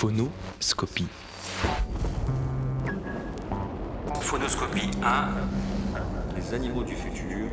Phonoscopie. 0.00 1.08
Phonoscopie 4.20 4.90
1. 5.02 5.28
Les 6.36 6.54
animaux 6.54 6.84
du 6.84 6.94
futur. 6.94 7.48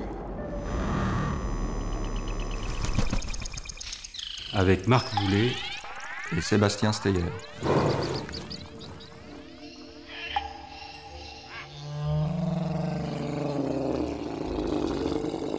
Avec 4.53 4.87
Marc 4.87 5.07
Boulet 5.15 5.53
et 6.37 6.41
Sébastien 6.41 6.93
Steyer. 6.93 7.23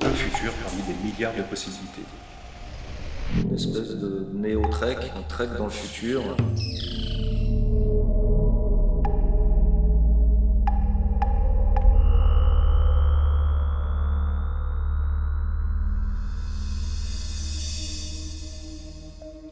Un 0.02 0.14
futur 0.14 0.52
parmi 0.52 0.82
des 0.82 0.94
milliards 1.02 1.34
de 1.34 1.42
possibilités. 1.42 2.04
Une 3.56 3.62
espèce 3.62 3.96
de 3.96 4.26
néo-trek, 4.34 4.96
un 5.16 5.22
trek 5.22 5.48
dans 5.56 5.64
le 5.64 5.70
futur. 5.70 6.20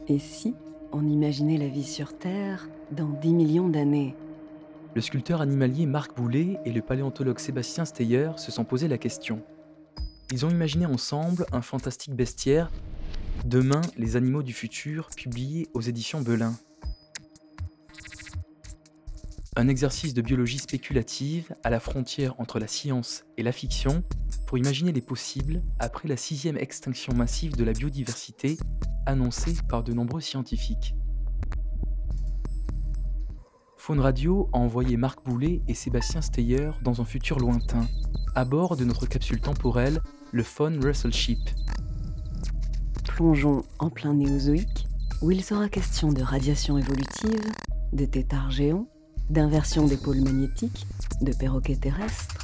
Et 0.06 0.18
si 0.18 0.54
on 0.92 1.08
imaginait 1.08 1.56
la 1.56 1.68
vie 1.68 1.82
sur 1.82 2.18
Terre 2.18 2.68
dans 2.90 3.08
10 3.08 3.32
millions 3.32 3.68
d'années? 3.70 4.14
Le 4.94 5.00
sculpteur 5.00 5.40
animalier 5.40 5.86
Marc 5.86 6.14
Boulet 6.14 6.58
et 6.66 6.72
le 6.72 6.82
paléontologue 6.82 7.38
Sébastien 7.38 7.86
Steyer 7.86 8.32
se 8.36 8.52
sont 8.52 8.64
posé 8.64 8.86
la 8.86 8.98
question. 8.98 9.40
Ils 10.30 10.44
ont 10.44 10.50
imaginé 10.50 10.84
ensemble 10.84 11.46
un 11.52 11.62
fantastique 11.62 12.14
bestiaire, 12.14 12.70
Demain, 13.44 13.80
les 13.96 14.16
animaux 14.16 14.42
du 14.42 14.52
futur, 14.52 15.08
publié 15.16 15.68
aux 15.74 15.80
éditions 15.80 16.20
Belin. 16.20 16.54
Un 19.56 19.68
exercice 19.68 20.14
de 20.14 20.22
biologie 20.22 20.58
spéculative 20.58 21.54
à 21.62 21.70
la 21.70 21.78
frontière 21.78 22.34
entre 22.38 22.58
la 22.58 22.66
science 22.66 23.24
et 23.36 23.42
la 23.42 23.52
fiction 23.52 24.02
pour 24.46 24.58
imaginer 24.58 24.92
les 24.92 25.00
possibles 25.00 25.62
après 25.78 26.08
la 26.08 26.16
sixième 26.16 26.56
extinction 26.56 27.14
massive 27.14 27.56
de 27.56 27.64
la 27.64 27.72
biodiversité 27.72 28.56
annoncée 29.06 29.54
par 29.68 29.84
de 29.84 29.92
nombreux 29.92 30.20
scientifiques. 30.20 30.94
Faune 33.76 34.00
Radio 34.00 34.48
a 34.54 34.56
envoyé 34.56 34.96
Marc 34.96 35.22
Boulet 35.24 35.60
et 35.68 35.74
Sébastien 35.74 36.22
Steyer 36.22 36.70
dans 36.82 37.02
un 37.02 37.04
futur 37.04 37.38
lointain, 37.38 37.86
à 38.34 38.44
bord 38.46 38.76
de 38.76 38.84
notre 38.84 39.06
capsule 39.06 39.40
temporelle, 39.40 40.00
le 40.32 40.42
Faune 40.42 40.82
Russell 40.82 41.12
Ship. 41.12 41.38
Plongeons 43.14 43.62
en 43.78 43.90
plein 43.90 44.12
néozoïque, 44.12 44.88
où 45.22 45.30
il 45.30 45.44
sera 45.44 45.68
question 45.68 46.10
de 46.10 46.20
radiation 46.20 46.78
évolutive, 46.78 47.48
de 47.92 48.06
têtards 48.06 48.50
géants, 48.50 48.88
d'inversion 49.30 49.86
des 49.86 49.96
pôles 49.96 50.20
magnétiques, 50.20 50.84
de 51.20 51.32
perroquets 51.32 51.76
terrestres. 51.76 52.34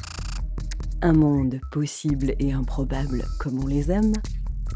Un 1.03 1.12
monde 1.12 1.61
possible 1.73 2.37
et 2.39 2.53
improbable 2.53 3.25
comme 3.41 3.59
on 3.59 3.67
les 3.67 3.91
aime, 3.91 4.12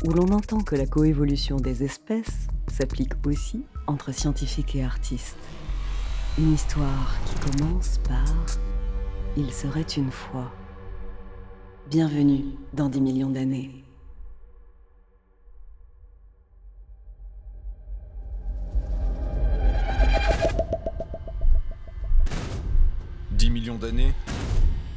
où 0.05 0.11
l'on 0.11 0.33
entend 0.33 0.63
que 0.63 0.75
la 0.75 0.87
coévolution 0.87 1.59
des 1.59 1.85
espèces 1.85 2.49
s'applique 2.73 3.13
aussi 3.25 3.63
entre 3.87 4.11
scientifiques 4.11 4.75
et 4.75 4.83
artistes. 4.83 5.39
Une 6.39 6.55
histoire 6.55 7.15
qui 7.25 7.53
commence 7.53 7.99
par 7.99 8.35
Il 9.37 9.53
serait 9.53 9.83
une 9.83 10.11
fois. 10.11 10.51
Bienvenue 11.89 12.47
dans 12.73 12.89
10 12.89 13.01
millions 13.01 13.31
d'années. 13.31 13.85
D'années, 23.79 24.13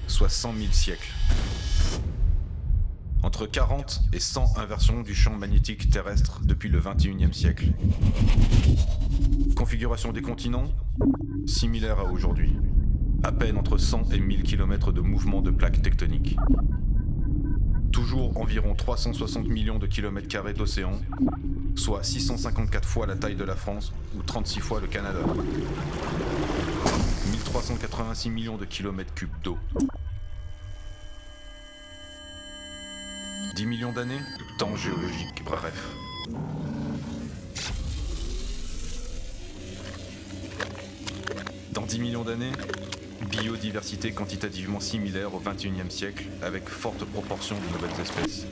soit 0.07 0.29
100 0.29 0.53
000 0.53 0.71
siècles. 0.71 1.11
Entre 3.23 3.45
40 3.45 4.01
et 4.13 4.19
100 4.19 4.57
inversions 4.57 5.01
du 5.01 5.13
champ 5.13 5.35
magnétique 5.35 5.89
terrestre 5.89 6.41
depuis 6.43 6.69
le 6.69 6.79
21e 6.79 7.33
siècle. 7.33 7.65
Configuration 9.55 10.13
des 10.13 10.21
continents, 10.21 10.71
similaire 11.45 11.99
à 11.99 12.05
aujourd'hui. 12.05 12.53
À 13.23 13.31
peine 13.31 13.57
entre 13.57 13.77
100 13.77 14.13
et 14.13 14.19
1000 14.19 14.43
km 14.43 14.91
de 14.91 15.01
mouvement 15.01 15.41
de 15.41 15.51
plaques 15.51 15.81
tectoniques. 15.81 16.37
Toujours 17.91 18.37
environ 18.39 18.75
360 18.75 19.47
millions 19.47 19.79
de 19.79 19.87
kilomètres 19.87 20.27
carrés 20.27 20.53
d'océan, 20.53 20.93
soit 21.75 22.03
654 22.03 22.87
fois 22.87 23.07
la 23.07 23.15
taille 23.15 23.35
de 23.35 23.43
la 23.43 23.55
France 23.55 23.91
ou 24.15 24.21
36 24.21 24.59
fois 24.59 24.79
le 24.79 24.87
Canada. 24.87 25.19
1386 27.47 28.29
millions 28.29 28.57
de 28.57 28.65
kilomètres 28.65 29.13
cubes 29.13 29.29
d'eau. 29.41 29.57
10 33.55 33.65
millions 33.65 33.93
d'années 33.93 34.19
Temps 34.59 34.75
géologique, 34.75 35.43
bref. 35.45 35.73
Dans 41.71 41.83
10 41.83 41.99
millions 41.99 42.23
d'années, 42.23 42.51
biodiversité 43.29 44.11
quantitativement 44.11 44.81
similaire 44.81 45.33
au 45.33 45.39
21e 45.39 45.89
siècle, 45.89 46.25
avec 46.41 46.67
forte 46.67 47.05
proportion 47.05 47.55
de 47.55 47.73
nouvelles 47.73 48.01
espèces. 48.01 48.45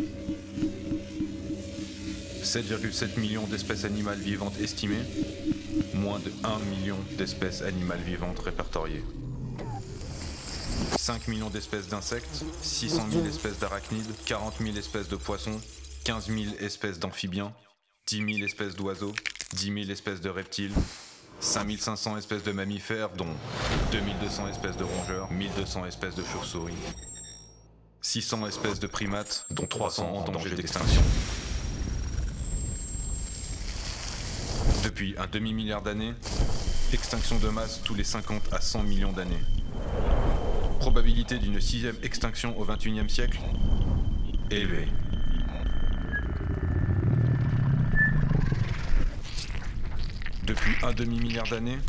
7,7 2.45 3.19
millions 3.19 3.47
d'espèces 3.47 3.85
animales 3.85 4.19
vivantes 4.19 4.59
estimées, 4.61 5.03
moins 5.95 6.19
de 6.19 6.31
1 6.44 6.59
million 6.69 6.97
d'espèces 7.17 7.63
animales 7.63 8.01
vivantes 8.06 8.39
répertoriées. 8.39 9.03
5 10.97 11.28
millions 11.28 11.50
d'espèces 11.50 11.88
d'insectes, 11.88 12.44
600 12.61 13.07
000 13.11 13.25
espèces 13.25 13.59
d'arachnides, 13.59 14.06
40 14.25 14.56
000 14.59 14.78
espèces 14.78 15.07
de 15.07 15.16
poissons, 15.16 15.59
15 16.03 16.28
000 16.28 16.39
espèces 16.59 17.00
d'amphibiens, 17.00 17.51
10 18.07 18.17
000 18.35 18.45
espèces 18.45 18.75
d'oiseaux, 18.75 19.13
10 19.53 19.66
000 19.66 19.89
espèces 19.89 20.22
de 20.22 20.29
reptiles, 20.29 20.73
5500 21.39 22.17
espèces 22.17 22.44
de 22.44 22.51
mammifères, 22.51 23.09
dont 23.09 23.33
2200 23.91 24.50
espèces 24.50 24.77
de 24.77 24.83
rongeurs, 24.83 25.31
1200 25.31 25.85
espèces 25.88 26.16
de 26.16 26.23
chauves-souris, 26.23 26.73
600 28.01 28.45
espèces 28.47 28.79
de 28.79 28.88
primates, 28.88 29.47
dont 29.50 29.66
300 29.66 30.06
en 30.06 30.29
danger 30.29 30.53
d'extinction. 30.53 31.01
Depuis 34.95 35.13
un 35.17 35.28
demi-milliard 35.28 35.81
d'années, 35.81 36.13
extinction 36.94 37.38
de 37.38 37.50
masse 37.50 37.81
tous 37.83 37.95
les 37.95 38.06
50 38.06 38.53
à 38.53 38.61
100 38.61 38.83
millions 38.83 39.11
d'années. 39.11 39.41
Probabilité 40.79 41.38
d'une 41.38 41.59
sixième 41.59 41.97
extinction 42.01 42.57
au 42.57 42.66
21e 42.66 43.09
siècle 43.09 43.41
Élevée. 44.50 44.88
Depuis 50.45 50.75
un 50.81 50.94
demi-milliard 50.94 51.50
d'années, 51.50 51.79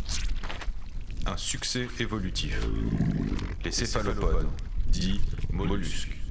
un 1.27 1.37
succès 1.37 1.87
évolutif. 2.01 2.59
Les 3.65 3.71
céphalopodes, 3.71 4.49
dits 4.89 5.21
mollusques.« 5.53 6.11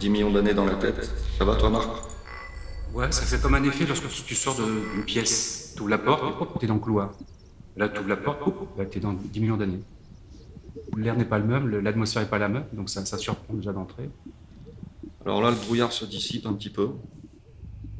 10 0.00 0.08
millions 0.08 0.30
d'années 0.30 0.54
dans 0.54 0.64
la 0.64 0.74
tête. 0.74 1.12
Ça 1.38 1.44
va 1.44 1.56
toi 1.56 1.68
Marc? 1.68 1.88
Ouais, 2.94 3.12
ça 3.12 3.22
fait 3.22 3.40
comme 3.40 3.54
un 3.54 3.62
effet 3.62 3.84
lorsque 3.86 4.08
tu 4.08 4.34
sors 4.34 4.56
d'une 4.56 5.04
pièce. 5.04 5.74
Tu 5.76 5.82
ouvres 5.82 5.90
la 5.90 5.98
porte, 5.98 6.58
t'es 6.58 6.66
dans 6.66 6.74
le 6.74 6.80
couloir. 6.80 7.12
Là, 7.76 7.88
tu 7.88 8.00
ouvres 8.00 8.08
la 8.08 8.16
porte, 8.16 8.42
hop, 8.46 8.78
là, 8.78 8.86
t'es 8.86 8.98
dans 8.98 9.12
10 9.12 9.40
millions 9.40 9.58
d'années. 9.58 9.82
L'air 10.96 11.16
n'est 11.16 11.26
pas 11.26 11.38
le 11.38 11.44
même, 11.44 11.68
l'atmosphère 11.68 12.22
n'est 12.22 12.28
pas 12.28 12.38
la 12.38 12.48
même, 12.48 12.64
donc 12.72 12.88
ça, 12.88 13.04
ça 13.04 13.18
surprend 13.18 13.54
déjà 13.54 13.72
d'entrée. 13.72 14.08
Alors 15.24 15.42
là, 15.42 15.50
le 15.50 15.56
brouillard 15.56 15.92
se 15.92 16.06
dissipe 16.06 16.46
un 16.46 16.54
petit 16.54 16.70
peu. 16.70 16.88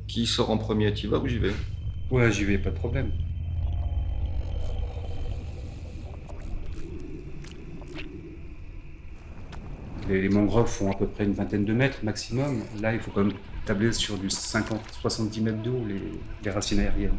Qui 0.09 0.27
sort 0.27 0.51
en 0.51 0.57
premier? 0.57 0.93
Tu 0.95 1.07
y 1.07 1.09
vas 1.09 1.19
ou 1.19 1.29
j'y 1.29 1.39
vais? 1.39 1.53
Ouais, 2.11 2.33
j'y 2.33 2.45
vais, 2.45 2.59
pas 2.59 2.71
de 2.71 2.77
problème. 2.77 3.13
Les, 10.11 10.29
mangroves 10.29 10.69
font 10.69 10.91
à 10.91 10.95
peu 10.95 11.07
près 11.07 11.25
une 11.25 11.35
vingtaine 11.35 11.65
de 11.65 11.73
mètres 11.73 11.99
maximum. 12.03 12.63
Là, 12.81 12.93
il 12.93 13.01
faut 13.01 13.11
quand 13.11 13.25
même 13.25 13.37
tabler 13.65 13.93
sur 13.93 14.19
du 14.19 14.27
50-70 14.27 15.43
mètres 15.43 15.63
d'eau, 15.63 15.85
les, 15.87 16.01
les 16.45 16.51
racines 16.51 16.81
aériennes. 16.81 17.17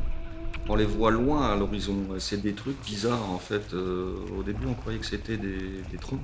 On 0.69 0.75
les 0.75 0.85
voit 0.85 1.11
loin 1.11 1.51
à 1.51 1.55
l'horizon. 1.55 1.95
C'est 2.19 2.41
des 2.41 2.53
trucs 2.53 2.81
bizarres 2.85 3.29
en 3.29 3.39
fait. 3.39 3.73
Euh, 3.73 4.15
au 4.37 4.43
début, 4.43 4.67
on 4.67 4.73
croyait 4.73 4.99
que 4.99 5.05
c'était 5.05 5.37
des, 5.37 5.97
troncs. 5.99 6.21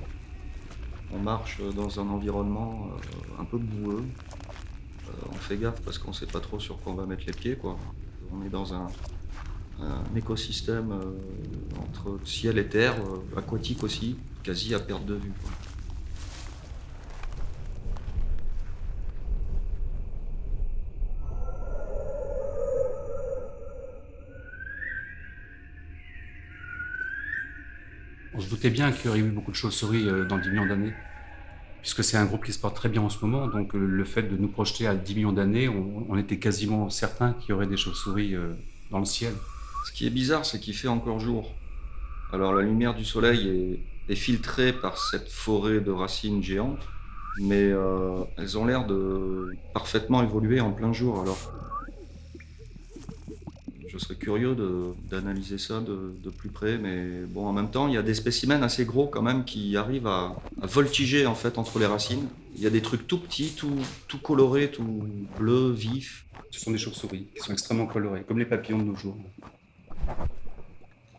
On 1.12 1.18
marche 1.18 1.60
dans 1.76 2.00
un 2.00 2.08
environnement 2.08 2.88
euh, 2.92 3.42
un 3.42 3.44
peu 3.44 3.58
boueux. 3.58 4.04
Euh, 5.08 5.12
on 5.30 5.36
fait 5.36 5.56
gaffe 5.56 5.80
parce 5.82 5.98
qu'on 5.98 6.12
sait 6.12 6.26
pas 6.26 6.40
trop 6.40 6.60
sur 6.60 6.78
quoi 6.80 6.92
on 6.92 6.96
va 6.96 7.06
mettre 7.06 7.24
les 7.26 7.32
pieds. 7.32 7.58
On 8.32 8.44
est 8.44 8.50
dans 8.50 8.74
un, 8.74 8.86
écosystème 10.16 10.92
entre 11.80 12.18
ciel 12.26 12.58
et 12.58 12.66
terre, 12.66 12.96
aquatique 13.36 13.84
aussi, 13.84 14.16
quasi 14.42 14.74
à 14.74 14.80
perte 14.80 15.06
de 15.06 15.14
vue. 15.14 15.32
Doutait 28.58 28.70
bien 28.70 28.90
qu'il 28.90 29.06
y 29.06 29.08
aurait 29.08 29.20
eu 29.20 29.30
beaucoup 29.30 29.52
de 29.52 29.56
chauves-souris 29.56 30.08
euh, 30.08 30.24
dans 30.24 30.36
10 30.36 30.50
millions 30.50 30.66
d'années, 30.66 30.92
puisque 31.80 32.02
c'est 32.02 32.16
un 32.16 32.24
groupe 32.24 32.44
qui 32.44 32.52
se 32.52 32.58
porte 32.58 32.74
très 32.74 32.88
bien 32.88 33.02
en 33.02 33.08
ce 33.08 33.24
moment. 33.24 33.46
Donc 33.46 33.72
euh, 33.76 33.78
le 33.78 34.04
fait 34.04 34.22
de 34.22 34.36
nous 34.36 34.48
projeter 34.48 34.88
à 34.88 34.96
10 34.96 35.14
millions 35.14 35.32
d'années, 35.32 35.68
on, 35.68 36.18
était 36.18 36.40
quasiment 36.40 36.90
certain 36.90 37.34
qu'il 37.34 37.50
y 37.50 37.52
aurait 37.52 37.68
des 37.68 37.76
chauves-souris 37.76 38.34
euh, 38.34 38.48
dans 38.90 38.98
le 38.98 39.04
ciel. 39.04 39.32
Ce 39.86 39.92
qui 39.92 40.08
est 40.08 40.10
bizarre, 40.10 40.44
c'est 40.44 40.58
qu'il 40.58 40.74
fait 40.74 40.88
encore 40.88 41.20
jour. 41.20 41.54
Alors 42.32 42.52
la 42.52 42.62
lumière 42.62 42.96
du 42.96 43.04
soleil 43.04 43.78
est, 44.08 44.14
filtrée 44.16 44.72
par 44.72 44.98
cette 44.98 45.30
forêt 45.30 45.78
de 45.78 45.92
racines 45.92 46.42
géantes, 46.42 46.84
mais 47.40 47.70
elles 48.38 48.58
ont 48.58 48.64
l'air 48.64 48.86
de 48.86 49.54
parfaitement 49.72 50.22
évoluer 50.22 50.60
en 50.60 50.72
plein 50.72 50.92
jour. 50.92 51.20
Alors 51.20 51.52
je 53.98 54.04
serais 54.04 54.14
curieux 54.14 54.56
d'analyser 55.10 55.58
ça 55.58 55.80
de, 55.80 56.14
de 56.22 56.30
plus 56.30 56.50
près, 56.50 56.78
mais 56.78 57.24
bon, 57.26 57.46
en 57.46 57.52
même 57.52 57.70
temps, 57.70 57.88
il 57.88 57.94
y 57.94 57.96
a 57.96 58.02
des 58.02 58.14
spécimens 58.14 58.62
assez 58.62 58.84
gros 58.84 59.08
quand 59.08 59.22
même 59.22 59.44
qui 59.44 59.76
arrivent 59.76 60.06
à, 60.06 60.36
à 60.62 60.66
voltiger 60.66 61.26
en 61.26 61.34
fait 61.34 61.58
entre 61.58 61.78
les 61.78 61.86
racines. 61.86 62.28
Il 62.56 62.62
y 62.62 62.66
a 62.66 62.70
des 62.70 62.80
trucs 62.82 63.06
tout 63.06 63.18
petits, 63.18 63.52
tout, 63.56 63.76
tout 64.06 64.18
colorés, 64.18 64.70
tout 64.70 65.04
bleus, 65.38 65.72
vifs. 65.72 66.26
Ce 66.50 66.60
sont 66.60 66.70
des 66.70 66.78
chauves-souris 66.78 67.26
qui 67.34 67.42
sont 67.42 67.52
extrêmement 67.52 67.86
colorées, 67.86 68.22
comme 68.26 68.38
les 68.38 68.44
papillons 68.44 68.78
de 68.78 68.84
nos 68.84 68.96
jours. 68.96 69.16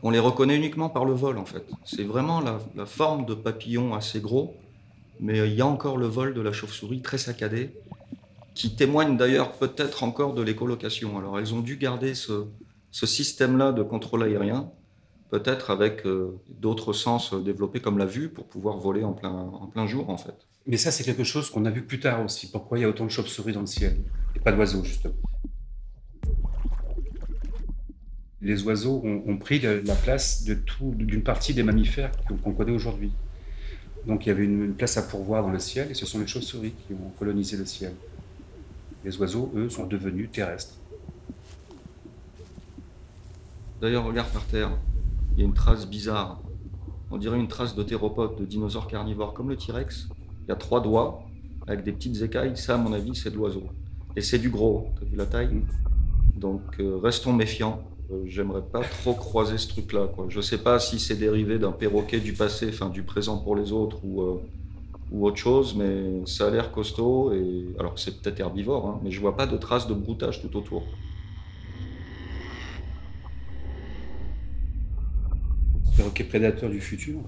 On 0.02 0.10
les 0.12 0.20
reconnaît 0.20 0.56
uniquement 0.56 0.90
par 0.90 1.04
le 1.04 1.14
vol 1.14 1.38
en 1.38 1.46
fait. 1.46 1.66
C'est 1.84 2.04
vraiment 2.04 2.40
la, 2.40 2.60
la 2.76 2.86
forme 2.86 3.26
de 3.26 3.34
papillon 3.34 3.94
assez 3.94 4.22
gros, 4.22 4.56
mais 5.20 5.38
il 5.50 5.54
y 5.54 5.62
a 5.62 5.68
encore 5.68 5.98
le 5.98 6.08
vol 6.08 6.34
de 6.34 6.42
la 6.42 6.54
chauve-souris 6.54 7.02
très 7.02 7.18
saccadé, 7.18 7.72
qui 8.56 8.76
témoigne 8.76 9.18
d'ailleurs 9.18 9.52
peut-être 9.52 10.04
encore 10.04 10.34
de 10.34 10.42
l'écolocation. 10.42 11.18
Alors 11.18 11.38
elles 11.40 11.54
ont 11.54 11.60
dû 11.60 11.76
garder 11.76 12.16
ce, 12.16 12.46
ce 12.92 13.06
système-là 13.06 13.72
de 13.72 13.84
contrôle 13.84 14.24
aérien, 14.24 14.72
peut-être 15.30 15.70
avec 15.70 16.06
euh, 16.06 16.40
d'autres 16.50 16.94
sens 16.94 17.34
développés 17.34 17.82
comme 17.82 17.98
la 17.98 18.06
vue 18.06 18.30
pour 18.30 18.48
pouvoir 18.48 18.78
voler 18.78 19.04
en 19.04 19.14
plein, 19.14 19.88
jour 19.88 20.10
en 20.10 20.18
fait. 20.18 20.36
Mais 20.66 20.78
ça, 20.78 20.92
c'est 20.92 21.04
quelque 21.04 21.24
chose 21.24 21.50
qu'on 21.50 21.66
a 21.66 21.70
vu 21.70 21.84
plus 21.84 22.00
tard 22.00 22.24
aussi. 22.24 22.50
Pourquoi 22.52 22.78
il 22.78 22.82
y 22.82 22.86
a 22.86 22.90
autant 22.90 23.06
de 23.06 23.12
chauves-souris 23.12 23.54
dans 23.54 23.62
le 23.62 23.68
ciel 23.68 23.98
et 24.36 24.40
pas 24.40 24.52
d'oiseaux, 24.52 24.84
justement? 24.84 25.16
Les 28.42 28.64
oiseaux 28.64 29.02
ont, 29.04 29.38
pris 29.38 29.60
la 29.60 29.82
la 29.82 29.96
place 29.96 30.46
d'une 30.46 31.24
partie 31.24 31.54
des 31.54 31.64
mammifères 31.64 32.12
qu'on 32.44 32.54
connaît 32.54 32.72
aujourd'hui. 32.72 33.12
Donc 34.08 34.26
il 34.26 34.30
y 34.30 34.32
avait 34.32 34.46
une 34.46 34.74
place 34.74 34.98
à 34.98 35.02
pourvoir 35.02 35.44
dans 35.44 35.52
le 35.52 35.60
ciel 35.60 35.92
et 35.92 35.94
ce 35.94 36.06
sont 36.06 36.20
les 36.20 36.28
chauves-souris 36.28 36.74
qui 36.88 36.94
ont 36.94 37.10
colonisé 37.20 37.58
le 37.58 37.66
ciel. 37.66 37.94
Les 39.04 39.18
oiseaux, 39.18 39.52
eux, 39.56 39.70
sont 39.70 39.86
devenus 39.86 40.30
terrestres. 40.32 40.76
D'ailleurs, 43.82 44.06
regarde 44.06 44.30
par 44.32 44.46
terre, 44.46 44.72
il 45.34 45.40
y 45.40 45.42
a 45.44 45.46
une 45.46 45.54
trace 45.54 45.88
bizarre. 45.88 46.42
On 47.12 47.18
dirait 47.18 47.40
une 47.40 47.48
trace 47.48 47.76
de 47.76 47.84
théropode, 47.84 48.36
de 48.38 48.46
dinosaure 48.46 48.88
carnivore, 48.88 49.34
comme 49.34 49.50
le 49.50 49.56
T-Rex. 49.56 50.10
Il 50.46 50.50
y 50.50 50.52
a 50.52 50.56
trois 50.56 50.82
doigts 50.82 51.24
avec 51.66 51.84
des 51.86 51.94
petites 51.94 52.22
écailles. 52.22 52.58
Ça, 52.58 52.76
à 52.76 52.78
mon 52.78 52.92
avis, 52.92 53.16
c'est 53.16 53.32
de 53.32 53.36
l'oiseau. 53.36 53.64
Et 54.18 54.22
c'est 54.22 54.38
du 54.38 54.50
gros. 54.50 54.90
T'as 55.00 55.06
vu 55.06 55.16
la 55.16 55.26
taille? 55.26 55.62
Donc, 56.36 56.62
euh, 56.80 56.98
restons 57.02 57.32
méfiants. 57.32 57.82
Euh, 58.12 58.24
J'aimerais 58.26 58.64
pas 58.64 58.82
trop 58.82 59.14
croiser 59.14 59.58
ce 59.58 59.70
truc-là. 59.70 60.10
Je 60.28 60.42
sais 60.42 60.58
pas 60.58 60.80
si 60.80 61.00
c'est 61.00 61.16
dérivé 61.16 61.58
d'un 61.58 61.72
perroquet 61.72 62.20
du 62.20 62.34
passé, 62.34 62.68
enfin 62.70 62.90
du 62.90 63.04
présent 63.04 63.38
pour 63.38 63.56
les 63.56 63.72
autres, 63.72 64.04
ou, 64.04 64.22
euh, 64.22 64.42
ou 65.12 65.26
autre 65.26 65.38
chose, 65.38 65.74
mais 65.76 66.26
ça 66.26 66.48
a 66.48 66.50
l'air 66.50 66.72
costaud. 66.72 67.32
Et 67.32 67.74
alors, 67.80 67.98
c'est 67.98 68.22
peut-être 68.22 68.42
herbivore, 68.42 68.88
hein, 68.88 69.00
mais 69.04 69.12
je 69.12 69.22
vois 69.22 69.38
pas 69.38 69.48
de 69.48 69.56
traces 69.56 69.88
de 69.88 69.94
broutage 69.94 70.42
tout 70.42 70.58
autour. 70.58 70.84
Perroquet 76.00 76.24
prédateur 76.24 76.70
du 76.70 76.80
futur. 76.80 77.20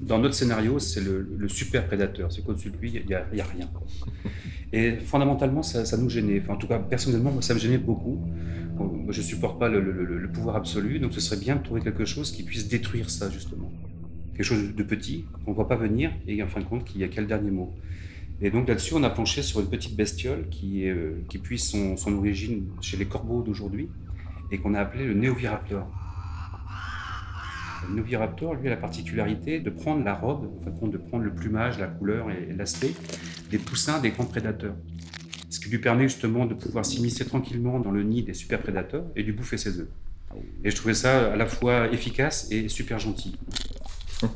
Dans 0.00 0.18
notre 0.18 0.34
scénario, 0.34 0.78
c'est 0.78 1.02
le, 1.02 1.48
super 1.48 1.86
prédateur. 1.86 2.32
C'est 2.32 2.42
qu'au-dessus 2.42 2.70
de 2.70 2.78
lui, 2.78 2.92
il 2.94 3.06
n'y 3.06 3.14
a, 3.14 3.26
rien. 3.30 3.68
Et 4.72 4.92
fondamentalement, 4.92 5.62
ça, 5.62 5.96
nous 5.98 6.08
gênait. 6.08 6.42
En 6.48 6.56
tout 6.56 6.66
cas, 6.66 6.78
personnellement, 6.78 7.30
moi, 7.30 7.42
ça 7.42 7.52
me 7.52 7.58
gênait 7.58 7.76
beaucoup. 7.76 8.18
Je 9.10 9.20
ne 9.20 9.26
supporte 9.32 9.58
pas 9.58 9.68
le, 9.68 10.30
pouvoir 10.32 10.56
absolu, 10.56 10.98
donc 10.98 11.12
ce 11.12 11.20
serait 11.20 11.38
bien 11.38 11.56
de 11.56 11.62
trouver 11.62 11.82
quelque 11.82 12.06
chose 12.06 12.32
qui 12.32 12.42
puisse 12.42 12.68
détruire 12.68 13.10
ça, 13.10 13.28
justement. 13.28 13.70
Quelque 14.34 14.46
chose 14.46 14.74
de 14.74 14.82
petit, 14.82 15.26
qu'on 15.44 15.50
ne 15.50 15.56
voit 15.56 15.68
pas 15.68 15.76
venir, 15.76 16.10
et 16.26 16.42
en 16.42 16.48
fin 16.48 16.60
de 16.60 16.64
compte, 16.64 16.84
qu'il 16.84 16.98
n'y 16.98 17.04
a 17.04 17.08
qu'à 17.08 17.22
dernier 17.22 17.50
mot. 17.50 17.74
Et 18.40 18.50
donc 18.50 18.66
là-dessus, 18.66 18.94
on 18.94 19.02
a 19.02 19.10
planché 19.10 19.42
sur 19.42 19.60
une 19.60 19.68
petite 19.68 19.94
bestiole 19.94 20.48
qui, 20.50 20.88
euh, 20.88 21.10
qui 21.28 21.36
puise 21.36 21.64
son, 21.64 21.98
son 21.98 22.14
origine 22.14 22.64
chez 22.80 22.96
les 22.96 23.04
corbeaux 23.04 23.42
d'aujourd'hui, 23.42 23.90
et 24.50 24.56
qu'on 24.56 24.72
a 24.72 24.80
appelé 24.80 25.04
le 25.04 25.12
Néoviraptor. 25.12 25.86
Le 27.88 27.94
Noviraptor, 27.96 28.54
lui, 28.54 28.68
a 28.68 28.70
la 28.70 28.76
particularité 28.76 29.60
de 29.60 29.70
prendre 29.70 30.04
la 30.04 30.14
robe, 30.14 30.50
en 30.58 30.60
fin 30.60 30.86
de 30.86 30.98
prendre 30.98 31.24
le 31.24 31.34
plumage, 31.34 31.78
la 31.78 31.86
couleur 31.86 32.30
et, 32.30 32.48
et 32.50 32.52
l'aspect 32.52 32.92
des 33.50 33.58
poussins 33.58 34.00
des 34.00 34.10
grands 34.10 34.26
prédateurs. 34.26 34.76
Ce 35.48 35.58
qui 35.58 35.68
lui 35.68 35.78
permet 35.78 36.04
justement 36.04 36.46
de 36.46 36.54
pouvoir 36.54 36.84
s'immiscer 36.84 37.24
tranquillement 37.24 37.80
dans 37.80 37.90
le 37.90 38.02
nid 38.02 38.22
des 38.22 38.34
super 38.34 38.60
prédateurs 38.60 39.04
et 39.16 39.22
lui 39.22 39.32
bouffer 39.32 39.56
ses 39.56 39.80
œufs. 39.80 39.88
Et 40.62 40.70
je 40.70 40.76
trouvais 40.76 40.94
ça 40.94 41.32
à 41.32 41.36
la 41.36 41.46
fois 41.46 41.90
efficace 41.92 42.48
et 42.50 42.68
super 42.68 42.98
gentil. 42.98 43.36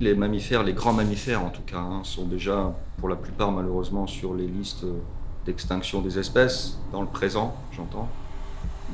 Les 0.00 0.14
mammifères, 0.14 0.62
les 0.62 0.72
grands 0.72 0.94
mammifères 0.94 1.44
en 1.44 1.50
tout 1.50 1.62
cas, 1.62 1.78
hein, 1.78 2.00
sont 2.04 2.24
déjà 2.26 2.74
pour 2.96 3.08
la 3.08 3.16
plupart 3.16 3.52
malheureusement 3.52 4.06
sur 4.06 4.34
les 4.34 4.46
listes 4.46 4.86
d'extinction 5.44 6.00
des 6.00 6.18
espèces, 6.18 6.78
dans 6.92 7.02
le 7.02 7.06
présent, 7.08 7.54
j'entends. 7.72 8.08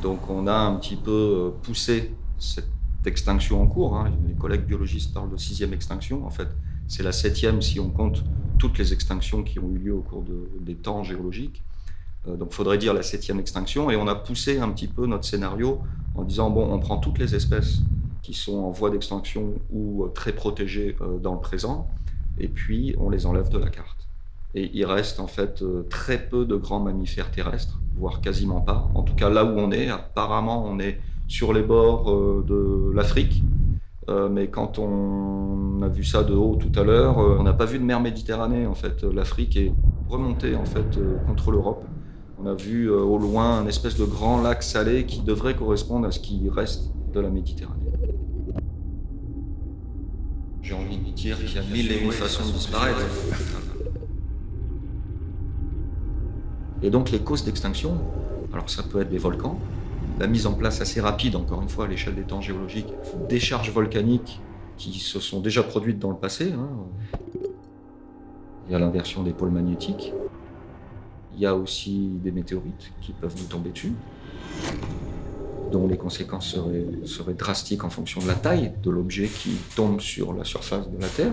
Donc 0.03 0.29
on 0.29 0.47
a 0.49 0.55
un 0.55 0.75
petit 0.77 0.97
peu 0.97 1.11
euh, 1.11 1.51
poussé 1.63 2.13
cette 2.39 2.69
extinction 3.05 3.63
en 3.63 3.67
cours. 3.69 3.97
hein. 3.97 4.11
Les 4.27 4.35
collègues 4.35 4.65
biologistes 4.67 5.15
parlent 5.15 5.31
de 5.31 5.37
sixième 5.37 5.73
extinction. 5.73 6.27
En 6.27 6.31
fait, 6.31 6.49
c'est 6.89 7.05
la 7.05 7.13
septième 7.13 7.63
si 7.63 7.79
on 7.79 7.91
compte 7.91 8.25
toutes 8.59 8.79
les 8.79 8.93
extinctions 8.93 9.45
qui 9.45 9.59
ont 9.61 9.71
eu 9.71 9.79
lieu 9.79 9.95
au 9.95 10.01
cours 10.03 10.23
de- 10.23 10.51
des 10.61 10.75
temps 10.75 11.05
géologiques. 11.05 11.63
Euh, 12.27 12.37
donc 12.37 12.53
faudrait 12.53 12.79
dire 12.79 12.93
la 12.95 13.03
septième 13.03 13.39
extinction. 13.39 13.91
Et 13.91 13.97
on 13.97 14.09
a 14.09 14.15
poussé 14.17 14.59
un 14.59 14.71
petit 14.71 14.89
peu 14.89 15.07
notre 15.07 15.25
scénario 15.25 15.81
en 16.17 16.25
disant, 16.25 16.51
bon, 16.51 16.69
on 16.73 16.81
prend 16.81 16.99
toutes 16.99 17.19
les 17.19 17.35
espèces 17.37 17.79
qui 18.27 18.35
sont 18.35 18.59
en 18.59 18.73
voie 18.73 18.91
d'extinction 18.91 19.55
ou 19.71 20.03
euh, 20.03 20.09
très 20.09 20.33
protégées 20.33 20.97
euh, 21.01 21.19
dans 21.19 21.35
le 21.35 21.41
présent, 21.41 21.87
et 22.41 22.49
puis 22.49 22.97
on 22.99 23.09
les 23.09 23.25
enlève 23.25 23.51
de 23.51 23.59
la 23.59 23.69
carte. 23.69 24.09
Et 24.57 24.69
il 24.75 24.85
reste 24.85 25.21
en 25.21 25.29
fait 25.29 25.63
euh, 25.63 25.87
très 25.89 26.19
peu 26.19 26.45
de 26.45 26.57
grands 26.57 26.81
mammifères 26.81 27.31
terrestres, 27.31 27.79
voire 27.97 28.21
quasiment 28.21 28.61
pas. 28.61 28.91
En 28.97 29.03
tout 29.03 29.15
cas 29.15 29.31
là 29.31 29.45
où 29.45 29.57
on 29.57 29.71
est, 29.71 29.89
apparemment 29.91 30.65
on 30.67 30.81
est 30.81 30.99
sur 31.29 31.53
les 31.53 31.63
bords 31.63 32.45
de 32.45 32.93
l'Afrique, 32.95 33.43
mais 34.31 34.47
quand 34.47 34.79
on 34.79 35.83
a 35.83 35.89
vu 35.89 36.05
ça 36.05 36.23
de 36.23 36.35
haut 36.35 36.55
tout 36.55 36.71
à 36.79 36.85
l'heure, 36.85 37.19
on 37.19 37.43
n'a 37.43 37.53
pas 37.53 37.65
vu 37.65 37.81
de 37.81 37.85
mer 37.85 38.01
Méditerranée 38.01 38.65
en 38.65 38.77
fait. 38.77 39.03
L'Afrique 39.03 39.57
est 39.57 39.73
remontée 40.09 40.55
en 40.55 40.65
fait 40.65 41.01
contre 41.27 41.51
l'Europe. 41.51 41.85
On 42.41 42.47
a 42.47 42.55
vu 42.55 42.89
au 42.89 43.19
loin 43.19 43.59
un 43.59 43.67
espèce 43.67 43.97
de 43.97 44.05
grand 44.05 44.41
lac 44.41 44.63
salé 44.63 45.05
qui 45.05 45.21
devrait 45.23 45.57
correspondre 45.57 46.07
à 46.07 46.13
ce 46.13 46.21
qui 46.21 46.49
reste 46.49 46.93
de 47.13 47.21
la 47.21 47.31
Méditerranée. 47.31 47.91
J'ai 50.67 50.75
envie 50.75 50.99
de 50.99 51.11
dire 51.13 51.39
qu'il 51.39 51.55
y 51.55 51.59
a 51.59 51.63
mille 51.63 51.93
et 51.93 52.03
une 52.03 52.11
façons 52.11 52.45
de 52.45 52.51
disparaître. 52.51 52.99
Et 56.83 56.91
donc 56.91 57.13
les 57.13 57.21
causes 57.21 57.45
d'extinction, 57.45 57.97
alors 58.53 58.69
ça 58.69 58.83
peut 58.83 59.01
être 59.01 59.09
des 59.09 59.19
volcans, 59.19 59.61
la 60.19 60.27
mise 60.27 60.45
en 60.45 60.55
place 60.55 60.81
assez 60.81 61.01
rapide, 61.01 61.37
encore 61.37 61.63
une 61.63 61.69
fois 61.69 61.85
à 61.85 61.89
l'échelle 61.89 62.17
des 62.17 62.25
temps 62.25 62.41
géologiques, 62.41 62.93
des 63.29 63.39
charges 63.39 63.71
volcaniques 63.71 64.41
qui 64.77 64.99
se 64.99 65.21
sont 65.21 65.39
déjà 65.41 65.63
produites 65.63 66.01
dans 66.01 66.11
le 66.11 66.17
passé. 66.17 66.53
hein. 66.53 66.69
Il 68.67 68.73
y 68.73 68.75
a 68.75 68.81
l'inversion 68.81 69.23
des 69.23 69.33
pôles 69.33 69.53
magnétiques. 69.53 70.13
Il 71.37 71.41
y 71.41 71.47
a 71.47 71.55
aussi 71.55 72.11
des 72.25 72.33
météorites 72.33 72.91
qui 73.01 73.13
peuvent 73.13 73.37
nous 73.39 73.47
tomber 73.47 73.71
dessus, 73.71 73.93
dont 75.71 75.87
les 75.87 75.97
conséquences 75.97 76.57
seraient, 77.05 77.35
drastiques 77.35 77.85
en 77.85 77.91
fonction 77.91 78.21
de 78.21 78.27
la 78.27 78.35
taille 78.35 78.73
de 78.83 78.91
l'objet 78.91 79.29
qui 79.29 79.57
tombe 79.75 80.01
sur 80.01 80.33
la 80.33 80.45
surface 80.45 80.91
de 80.91 80.99
la 80.99 81.09
Terre. 81.09 81.33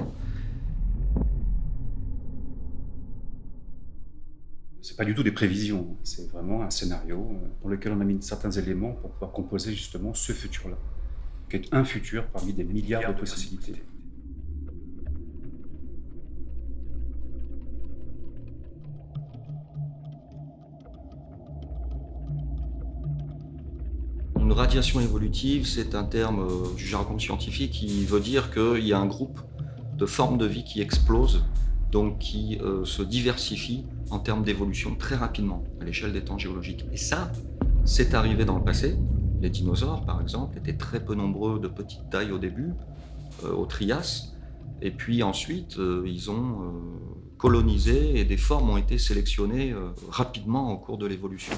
C'est 4.82 4.98
pas 4.98 5.06
du 5.06 5.16
tout 5.16 5.24
des 5.24 5.32
prévisions, 5.32 5.96
c'est 6.04 6.30
vraiment 6.30 6.62
un 6.62 6.70
scénario 6.70 7.18
euh, 7.18 7.48
dans 7.64 7.70
lequel 7.70 7.94
on 7.94 8.02
a 8.02 8.04
mis 8.04 8.22
certains 8.22 8.52
éléments 8.52 8.92
pour 8.92 9.12
pouvoir 9.12 9.32
composer 9.32 9.72
justement 9.72 10.14
ce 10.14 10.34
futur-là, 10.34 10.78
qui 11.50 11.56
est 11.56 11.74
un 11.74 11.86
futur 11.86 12.28
parmi 12.28 12.52
des 12.52 12.66
milliards 12.66 13.14
de 13.14 13.18
possibilités. 13.18 13.82
Radiation 24.54 25.00
évolutive, 25.02 25.68
c'est 25.68 25.96
un 25.96 26.04
terme 26.04 26.42
euh, 26.42 26.76
du 26.76 26.86
jargon 26.86 27.20
scientifique 27.20 27.72
qui 27.72 28.06
veut 28.06 28.20
dire 28.20 28.52
qu'il 28.52 28.86
y 28.86 28.94
a 28.94 29.00
un 29.00 29.06
groupe 29.06 29.40
de 29.98 30.06
formes 30.06 30.38
de 30.38 30.46
vie 30.46 30.64
qui 30.64 30.82
explosent, 30.82 31.44
donc 31.92 32.20
qui 32.20 32.58
euh, 32.62 32.86
se 32.86 33.02
diversifient 33.02 33.86
en 34.10 34.20
termes 34.20 34.44
d'évolution 34.44 34.96
très 34.96 35.16
rapidement 35.16 35.64
à 35.82 35.86
l'échelle 35.86 36.14
des 36.14 36.24
temps 36.24 36.38
géologiques. 36.38 36.86
Et 36.92 36.98
ça, 36.98 37.32
c'est 37.86 38.14
arrivé 38.14 38.46
dans 38.46 38.58
le 38.58 38.64
passé. 38.64 38.98
Les 39.42 39.50
dinosaures, 39.50 40.06
par 40.06 40.22
exemple, 40.22 40.58
étaient 40.58 40.78
très 40.78 41.04
peu 41.04 41.16
nombreux 41.16 41.60
de 41.60 41.68
petite 41.68 42.10
taille 42.10 42.32
au 42.32 42.38
début, 42.38 42.72
euh, 43.44 43.54
au 43.54 43.66
Trias, 43.66 44.34
et 44.82 44.92
puis 44.92 45.24
ensuite, 45.24 45.78
ils 46.06 46.30
ont 46.30 46.74
colonisé 47.38 48.20
et 48.20 48.26
des 48.26 48.36
formes 48.36 48.70
ont 48.70 48.78
été 48.78 48.98
sélectionnées 48.98 49.74
rapidement 50.10 50.74
au 50.74 50.78
cours 50.78 50.98
de 50.98 51.06
l'évolution 51.06 51.56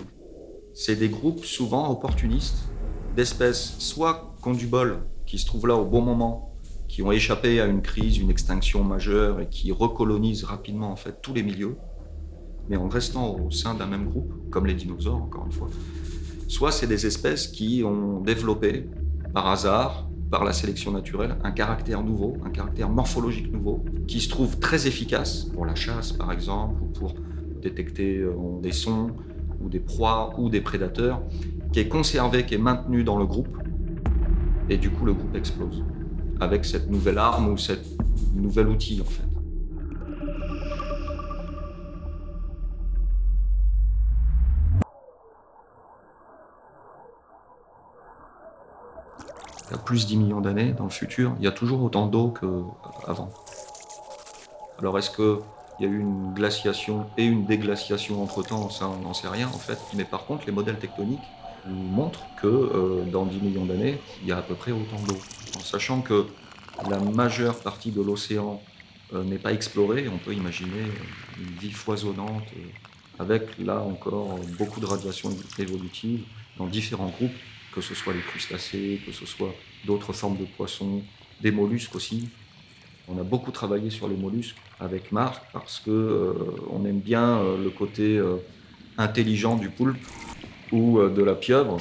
c'est 0.76 0.98
des 0.98 1.08
groupes 1.08 1.46
souvent 1.46 1.90
opportunistes 1.90 2.68
d'espèces 3.16 3.76
soit 3.80 4.36
qui 4.42 4.50
ont 4.50 4.54
du 4.54 4.68
bol, 4.68 5.00
qui 5.26 5.40
se 5.40 5.46
trouvent 5.46 5.68
là 5.68 5.76
au 5.76 5.86
bon 5.86 6.02
moment, 6.02 6.54
qui 6.88 7.02
ont 7.02 7.12
échappé 7.12 7.60
à 7.60 7.66
une 7.66 7.82
crise, 7.82 8.18
une 8.18 8.30
extinction 8.30 8.84
majeure 8.84 9.42
et 9.42 9.48
qui 9.48 9.72
recolonisent 9.72 10.44
rapidement 10.44 10.92
en 10.92 10.96
fait 10.96 11.22
tous 11.22 11.34
les 11.34 11.44
milieux, 11.44 11.78
mais 12.70 12.78
en 12.78 12.88
restant 12.88 13.36
au 13.36 13.52
sein 13.52 13.74
d'un 13.74 13.86
même 13.86 14.06
groupe, 14.06 14.34
comme 14.52 14.66
les 14.66 14.74
dinosaures 14.74 15.22
encore 15.22 15.46
une 15.46 15.52
fois. 15.52 15.70
Soit 16.48 16.72
c'est 16.72 16.88
des 16.88 17.06
espèces 17.06 17.48
qui 17.48 17.84
ont 17.84 18.22
développé 18.22 18.88
par 19.34 19.48
hasard, 19.48 20.08
par 20.30 20.44
la 20.44 20.54
sélection 20.54 20.92
naturelle, 20.92 21.38
un 21.44 21.52
caractère 21.52 22.04
nouveau, 22.04 22.38
un 22.46 22.50
caractère 22.50 22.90
morphologique 22.90 23.52
nouveau, 23.52 23.84
qui 24.08 24.20
se 24.20 24.30
trouve 24.30 24.60
très 24.60 24.88
efficace 24.88 25.46
pour 25.46 25.66
la 25.66 25.76
chasse 25.76 26.12
par 26.12 26.32
exemple, 26.32 26.82
ou 26.82 26.86
pour 26.88 27.16
détecter 27.62 28.18
euh, 28.18 28.34
des 28.62 28.72
sons, 28.72 29.12
ou 29.62 29.70
des 29.70 29.80
proies 29.80 30.34
ou 30.38 30.50
des 30.50 30.62
prédateurs, 30.62 31.22
qui 31.76 31.82
est 31.82 31.90
conservé, 31.90 32.46
qui 32.46 32.56
est 32.56 32.58
maintenu 32.58 33.04
dans 33.04 33.18
le 33.18 33.26
groupe, 33.26 33.58
et 34.70 34.78
du 34.78 34.90
coup 34.90 35.04
le 35.04 35.12
groupe 35.12 35.36
explose 35.36 35.84
avec 36.40 36.64
cette 36.64 36.90
nouvelle 36.90 37.18
arme 37.18 37.50
ou 37.50 37.58
cette 37.58 37.86
nouvel 38.34 38.70
outil 38.70 39.02
en 39.02 39.04
fait. 39.04 39.24
Il 49.68 49.72
y 49.72 49.74
a 49.74 49.78
plus 49.80 50.04
de 50.04 50.08
10 50.08 50.16
millions 50.16 50.40
d'années 50.40 50.72
dans 50.72 50.86
le 50.86 50.90
futur, 50.90 51.36
il 51.40 51.44
y 51.44 51.48
a 51.48 51.52
toujours 51.52 51.84
autant 51.84 52.08
d'eau 52.08 52.30
qu'avant. 52.30 53.32
Alors 54.80 54.98
est-ce 54.98 55.10
que 55.10 55.42
il 55.82 55.86
y 55.86 55.90
a 55.90 55.92
eu 55.92 56.00
une 56.00 56.34
glaciation 56.34 57.08
et 57.18 57.26
une 57.26 57.46
déglaciation 57.46 58.24
entre-temps, 58.24 58.70
ça 58.70 58.88
on 58.88 59.02
n'en 59.04 59.14
sait 59.14 59.28
rien 59.28 59.50
en 59.50 59.60
fait. 59.60 59.78
Mais 59.94 60.06
par 60.06 60.26
contre, 60.26 60.46
les 60.46 60.54
modèles 60.54 60.80
tectoniques 60.80 61.20
nous 61.68 61.76
montrent 61.76 62.26
que 62.42 62.48
euh, 62.48 63.04
dans 63.06 63.26
10 63.26 63.40
millions 63.40 63.66
d'années, 63.66 64.00
il 64.22 64.28
y 64.28 64.32
a 64.32 64.38
à 64.38 64.42
peu 64.42 64.56
près 64.56 64.72
autant 64.72 65.02
d'eau. 65.08 65.18
En 65.58 65.62
sachant 65.62 66.02
que 66.02 66.26
la 66.90 67.00
majeure 67.00 67.60
partie 67.60 67.92
de 67.92 68.02
l'océan 68.02 68.62
euh, 69.14 69.24
n'est 69.24 69.38
pas 69.38 69.54
explorée, 69.54 70.08
on 70.10 70.18
peut 70.18 70.34
imaginer 70.34 70.84
une 71.38 71.60
vie 71.60 71.72
foisonnante 71.72 72.48
euh, 72.58 72.62
avec 73.20 73.58
là 73.60 73.80
encore 73.80 74.40
beaucoup 74.58 74.80
de 74.80 74.86
radiations 74.86 75.30
évolutives 75.58 76.24
dans 76.58 76.68
différents 76.68 77.10
groupes, 77.10 77.36
que 77.74 77.82
ce 77.82 77.96
soit 77.96 78.14
les 78.14 78.22
crustacés, 78.22 79.02
que 79.06 79.12
ce 79.12 79.26
soit 79.26 79.54
d'autres 79.86 80.14
formes 80.14 80.38
de 80.38 80.46
poissons, 80.46 81.02
des 81.42 81.52
mollusques 81.52 81.96
aussi. 81.96 82.30
On 83.08 83.18
a 83.20 83.24
beaucoup 83.24 83.52
travaillé 83.52 83.90
sur 83.90 84.08
les 84.08 84.16
mollusques 84.16 84.58
avec 84.80 85.12
Marc 85.12 85.42
parce 85.54 85.80
que 85.80 86.36
aime 86.86 87.00
bien 87.00 87.42
le 87.56 87.70
côté 87.70 88.20
intelligent 88.98 89.56
du 89.56 89.70
poulpe 89.70 89.98
ou 90.76 91.10
de 91.10 91.24
la 91.24 91.36
pieuvre 91.36 91.78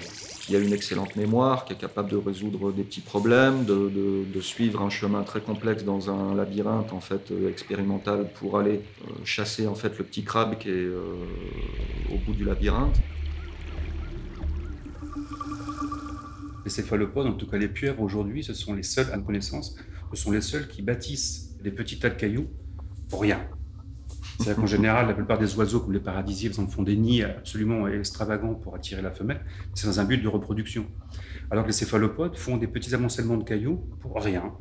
qui 0.46 0.54
a 0.54 0.58
une 0.58 0.72
excellente 0.72 1.16
mémoire, 1.16 1.64
qui 1.64 1.72
est 1.72 1.76
capable 1.76 2.10
de 2.10 2.16
résoudre 2.16 2.70
des 2.70 2.82
petits 2.82 3.00
problèmes, 3.00 3.64
de, 3.64 4.40
suivre 4.40 4.82
un 4.82 4.90
chemin 4.90 5.22
très 5.22 5.40
complexe 5.40 5.84
dans 5.84 6.10
un 6.10 6.34
labyrinthe 6.34 6.92
en 6.92 7.00
fait 7.00 7.32
expérimental 7.48 8.28
pour 8.34 8.58
aller 8.58 8.82
chasser 9.24 9.66
en 9.66 9.74
fait 9.74 9.96
le 9.98 10.04
petit 10.04 10.22
crabe 10.22 10.58
qui 10.58 10.68
est 10.68 10.86
au 12.12 12.18
bout 12.26 12.34
du 12.34 12.44
labyrinthe. 12.44 12.96
Les 16.64 16.70
céphalopodes, 16.70 17.26
en 17.26 17.32
tout 17.32 17.46
cas 17.46 17.56
les 17.56 17.68
pieuvres 17.68 18.02
aujourd'hui, 18.02 18.44
ce 18.44 18.54
sont 18.54 18.74
les 18.74 18.82
seuls, 18.82 19.10
à 19.12 19.18
connaissance, 19.18 19.76
ce 20.12 20.16
sont 20.16 20.30
les 20.30 20.42
seuls 20.42 20.68
qui 20.68 20.82
bâtissent 20.82 21.56
des 21.62 21.70
petits 21.70 21.98
tas 21.98 22.10
de 22.10 22.16
cailloux 22.16 22.48
pour 23.08 23.22
rien. 23.22 23.40
C'est-à-dire 24.38 24.56
qu'en 24.56 24.66
général, 24.66 25.06
la 25.06 25.14
plupart 25.14 25.38
des 25.38 25.56
oiseaux, 25.56 25.80
comme 25.80 25.92
les 25.92 26.00
paradisiers, 26.00 26.50
ils 26.50 26.60
en 26.60 26.66
font 26.66 26.82
des 26.82 26.96
nids 26.96 27.22
absolument 27.22 27.86
extravagants 27.86 28.54
pour 28.54 28.74
attirer 28.74 29.00
la 29.00 29.10
femelle. 29.10 29.40
C'est 29.74 29.86
dans 29.86 30.00
un 30.00 30.04
but 30.04 30.18
de 30.18 30.28
reproduction. 30.28 30.86
Alors 31.50 31.64
que 31.64 31.68
les 31.68 31.74
céphalopodes 31.74 32.36
font 32.36 32.56
des 32.56 32.66
petits 32.66 32.94
amoncellements 32.94 33.36
de 33.36 33.44
cailloux 33.44 33.76
pour 34.00 34.20
rien. 34.20 34.52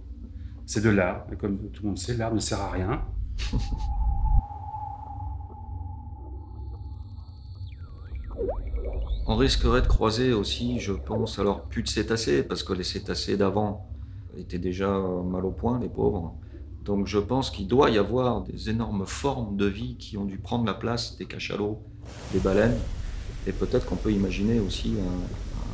C'est 0.66 0.82
de 0.82 0.90
l'art. 0.90 1.26
Et 1.32 1.36
comme 1.36 1.58
tout 1.72 1.84
le 1.84 1.90
monde 1.90 1.98
sait, 1.98 2.16
l'art 2.16 2.34
ne 2.34 2.40
sert 2.40 2.62
à 2.62 2.72
rien. 2.72 3.02
On 9.26 9.38
risquerait 9.38 9.82
de 9.82 9.88
croiser 9.88 10.34
aussi, 10.34 10.80
je 10.80 10.92
pense, 10.92 11.40
alors 11.40 11.64
plus 11.64 11.82
de 11.82 11.88
cétacés, 11.88 12.44
parce 12.44 12.62
que 12.62 12.74
les 12.74 12.84
cétacés 12.84 13.38
d'avant 13.38 13.88
étaient 14.38 14.60
déjà 14.60 14.88
mal 14.90 15.46
au 15.46 15.52
point, 15.52 15.80
les 15.80 15.90
pauvres. 15.90 16.36
Donc 16.86 17.08
je 17.08 17.20
pense 17.20 17.50
qu'il 17.50 17.68
doit 17.68 17.90
y 17.90 17.98
avoir 17.98 18.42
des 18.42 18.70
énormes 18.70 19.06
formes 19.06 19.56
de 19.56 19.66
vie 19.66 19.96
qui 19.98 20.18
ont 20.18 20.26
dû 20.26 20.38
prendre 20.38 20.66
la 20.66 20.74
place 20.74 21.18
des 21.18 21.26
cachalots, 21.26 21.82
des 22.34 22.40
baleines, 22.40 22.78
et 23.48 23.54
peut-être 23.54 23.86
qu'on 23.86 23.96
peut 23.96 24.12
imaginer 24.12 24.60
aussi 24.60 24.96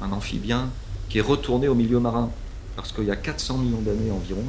un, 0.01 0.11
amphibien 0.11 0.69
qui 1.09 1.17
est 1.17 1.21
retourné 1.21 1.67
au 1.67 1.75
milieu 1.75 1.99
marin, 1.99 2.29
parce 2.75 2.91
qu'il 2.91 3.05
y 3.05 3.11
a 3.11 3.15
400 3.15 3.57
millions 3.57 3.81
d'années 3.81 4.11
environ, 4.11 4.45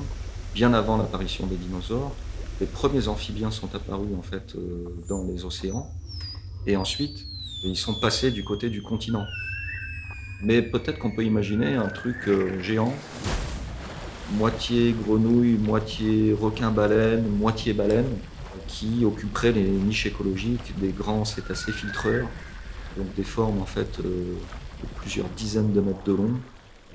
bien 0.55 0.75
avant 0.75 0.97
l'apparition 0.97 1.47
des 1.47 1.57
dinosaures, 1.57 2.13
les 2.61 2.67
premiers 2.67 3.09
amphibiens 3.09 3.51
sont 3.51 3.75
apparus 3.75 4.15
en 4.17 4.23
fait 4.23 4.55
euh, 4.55 4.85
dans 5.09 5.25
les 5.25 5.45
océans, 5.45 5.91
et 6.67 6.77
ensuite 6.77 7.25
ils 7.65 7.77
sont 7.77 7.95
passés 7.95 8.31
du 8.31 8.45
côté 8.45 8.69
du 8.69 8.83
continent. 8.83 9.25
Mais 10.43 10.63
peut-être 10.63 10.99
qu'on 10.99 11.11
peut 11.11 11.25
imaginer 11.25 11.75
un 11.75 11.89
truc 11.89 12.17
euh, 12.29 12.61
géant 12.61 12.95
moitié 14.33 14.95
grenouille, 15.07 15.59
moitié 15.59 16.37
requin-baleine, 16.39 17.29
moitié 17.29 17.73
baleine, 17.73 18.19
qui 18.67 19.05
occuperait 19.05 19.53
les 19.53 19.69
niches 19.69 20.07
écologiques. 20.07 20.79
Des 20.79 20.91
grands 20.91 21.25
cétacés 21.25 21.73
filtreurs, 21.73 22.29
donc 22.97 23.15
des 23.15 23.25
formes 23.25 23.61
en 23.61 23.67
fait 23.67 23.99
euh, 24.01 24.35
de 24.83 24.89
plusieurs 24.97 25.29
dizaines 25.31 25.73
de 25.73 25.81
mètres 25.81 26.05
de 26.05 26.13
long, 26.13 26.35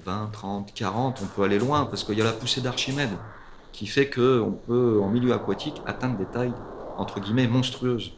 20, 0.05 0.29
30, 0.31 0.73
40, 0.73 1.19
on 1.23 1.25
peut 1.25 1.43
aller 1.43 1.59
loin 1.59 1.85
parce 1.85 2.03
qu'il 2.03 2.17
y 2.17 2.21
a 2.21 2.25
la 2.25 2.31
poussée 2.31 2.61
d'Archimède 2.61 3.09
qui 3.71 3.87
fait 3.87 4.09
qu'on 4.09 4.57
peut 4.67 5.01
en 5.01 5.09
milieu 5.09 5.33
aquatique 5.33 5.81
atteindre 5.85 6.17
des 6.17 6.25
tailles 6.25 6.53
entre 6.97 7.19
guillemets 7.19 7.47
monstrueuses. 7.47 8.13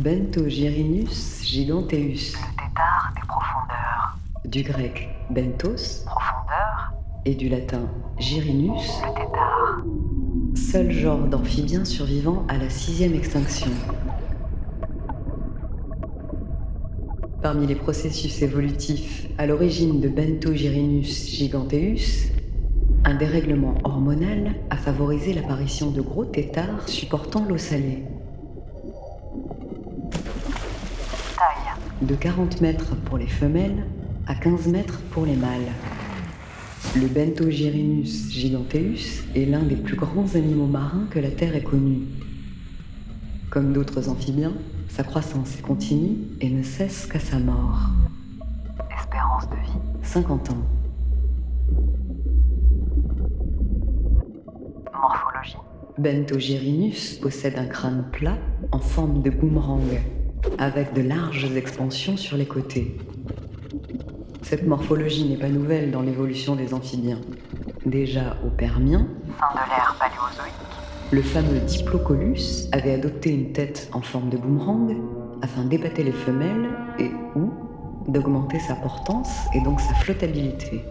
Bentogyrinus 0.00 1.42
giganteus. 1.44 2.32
Le 2.32 2.56
tétard 2.56 3.12
des 3.14 3.26
profondeurs. 3.28 4.16
Du 4.46 4.62
grec 4.62 5.10
bentos, 5.28 6.06
profondeur, 6.06 6.94
et 7.26 7.34
du 7.34 7.50
latin 7.50 7.82
gyrinus, 8.18 8.80
le 9.02 9.08
tétard. 9.12 9.84
Seul 10.54 10.90
genre 10.90 11.26
d'amphibien 11.26 11.84
survivant 11.84 12.46
à 12.48 12.56
la 12.56 12.70
sixième 12.70 13.12
extinction. 13.12 13.70
Parmi 17.42 17.66
les 17.66 17.74
processus 17.74 18.40
évolutifs 18.40 19.26
à 19.36 19.44
l'origine 19.44 20.00
de 20.00 20.08
Bentogyrinus 20.08 21.28
giganteus, 21.28 22.30
un 23.04 23.16
dérèglement 23.16 23.74
hormonal 23.84 24.54
a 24.70 24.78
favorisé 24.78 25.34
l'apparition 25.34 25.90
de 25.90 26.00
gros 26.00 26.24
tétards 26.24 26.88
supportant 26.88 27.44
l'eau 27.44 27.58
salée. 27.58 28.02
De 32.10 32.16
40 32.16 32.60
mètres 32.60 32.96
pour 33.04 33.18
les 33.18 33.28
femelles 33.28 33.86
à 34.26 34.34
15 34.34 34.66
mètres 34.66 35.00
pour 35.12 35.26
les 35.26 35.36
mâles. 35.36 35.70
Le 36.96 37.06
Bentogyrinus 37.06 38.32
giganteus 38.32 39.22
est 39.36 39.44
l'un 39.44 39.62
des 39.62 39.76
plus 39.76 39.94
grands 39.94 40.34
animaux 40.34 40.66
marins 40.66 41.06
que 41.10 41.20
la 41.20 41.30
Terre 41.30 41.54
ait 41.54 41.62
connu. 41.62 42.00
Comme 43.48 43.72
d'autres 43.72 44.08
amphibiens, 44.08 44.54
sa 44.88 45.04
croissance 45.04 45.56
est 45.56 45.62
continue 45.62 46.16
et 46.40 46.50
ne 46.50 46.64
cesse 46.64 47.06
qu'à 47.06 47.20
sa 47.20 47.38
mort. 47.38 47.90
Espérance 48.98 49.48
de 49.48 49.54
vie 49.54 49.78
50 50.02 50.50
ans. 50.50 50.66
Morphologie 54.92 55.58
Bentogyrinus 55.96 57.20
possède 57.20 57.56
un 57.56 57.66
crâne 57.66 58.04
plat 58.10 58.38
en 58.72 58.80
forme 58.80 59.22
de 59.22 59.30
boomerang 59.30 60.00
avec 60.58 60.92
de 60.92 61.02
larges 61.02 61.50
expansions 61.56 62.16
sur 62.16 62.36
les 62.36 62.46
côtés. 62.46 62.96
Cette 64.42 64.66
morphologie 64.66 65.24
n'est 65.28 65.36
pas 65.36 65.48
nouvelle 65.48 65.90
dans 65.90 66.02
l'évolution 66.02 66.56
des 66.56 66.74
amphibiens. 66.74 67.20
Déjà 67.86 68.36
au 68.44 68.50
Permien, 68.50 69.06
Fin 69.38 69.54
de 69.54 69.68
l'ère 69.68 69.96
paléozoïque. 69.98 70.54
le 71.12 71.22
fameux 71.22 71.60
Diplocolus 71.60 72.68
avait 72.72 72.94
adopté 72.94 73.30
une 73.30 73.52
tête 73.52 73.88
en 73.92 74.02
forme 74.02 74.28
de 74.28 74.36
boomerang 74.36 74.96
afin 75.42 75.64
d'épater 75.64 76.02
les 76.02 76.12
femelles 76.12 76.68
et 76.98 77.10
ou 77.36 77.52
d'augmenter 78.08 78.58
sa 78.58 78.74
portance 78.74 79.30
et 79.54 79.60
donc 79.60 79.80
sa 79.80 79.94
flottabilité. 79.94 80.84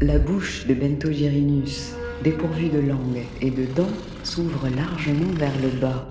La 0.00 0.18
bouche 0.18 0.66
de 0.66 0.74
Bentogyrinus, 0.74 1.94
dépourvue 2.22 2.68
de 2.68 2.80
langue 2.80 3.22
et 3.40 3.50
de 3.50 3.64
dents, 3.64 3.86
s'ouvre 4.22 4.68
largement 4.68 5.32
vers 5.34 5.52
le 5.62 5.68
bas. 5.80 6.06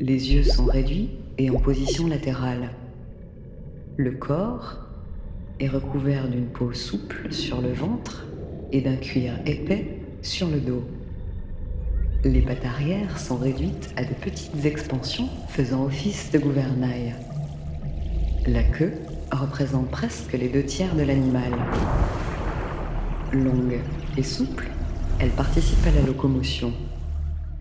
Les 0.00 0.32
yeux 0.32 0.42
sont 0.42 0.66
réduits 0.66 1.10
et 1.38 1.50
en 1.50 1.58
position 1.58 2.06
latérale. 2.06 2.70
Le 3.96 4.12
corps 4.12 4.78
est 5.60 5.68
recouvert 5.68 6.28
d'une 6.28 6.46
peau 6.46 6.72
souple 6.72 7.32
sur 7.32 7.60
le 7.60 7.72
ventre 7.72 8.26
et 8.70 8.80
d'un 8.80 8.96
cuir 8.96 9.32
épais 9.46 10.00
sur 10.22 10.48
le 10.48 10.60
dos. 10.60 10.84
Les 12.24 12.42
pattes 12.42 12.64
arrière 12.64 13.18
sont 13.18 13.36
réduites 13.36 13.92
à 13.96 14.04
de 14.04 14.14
petites 14.14 14.64
expansions 14.64 15.28
faisant 15.48 15.84
office 15.84 16.30
de 16.32 16.38
gouvernail. 16.38 17.14
La 18.46 18.62
queue 18.62 18.92
représente 19.30 19.90
presque 19.90 20.32
les 20.32 20.48
deux 20.48 20.64
tiers 20.64 20.94
de 20.94 21.02
l'animal. 21.02 21.52
Longue 23.32 23.80
et 24.16 24.22
souple, 24.22 24.68
elle 25.20 25.30
participe 25.30 25.86
à 25.86 25.90
la 25.90 26.06
locomotion. 26.06 26.72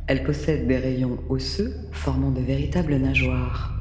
Elle 0.08 0.24
possède 0.24 0.68
des 0.68 0.78
rayons 0.78 1.18
osseux 1.28 1.76
formant 1.92 2.32
de 2.32 2.40
véritables 2.40 2.96
nageoires. 2.96 3.74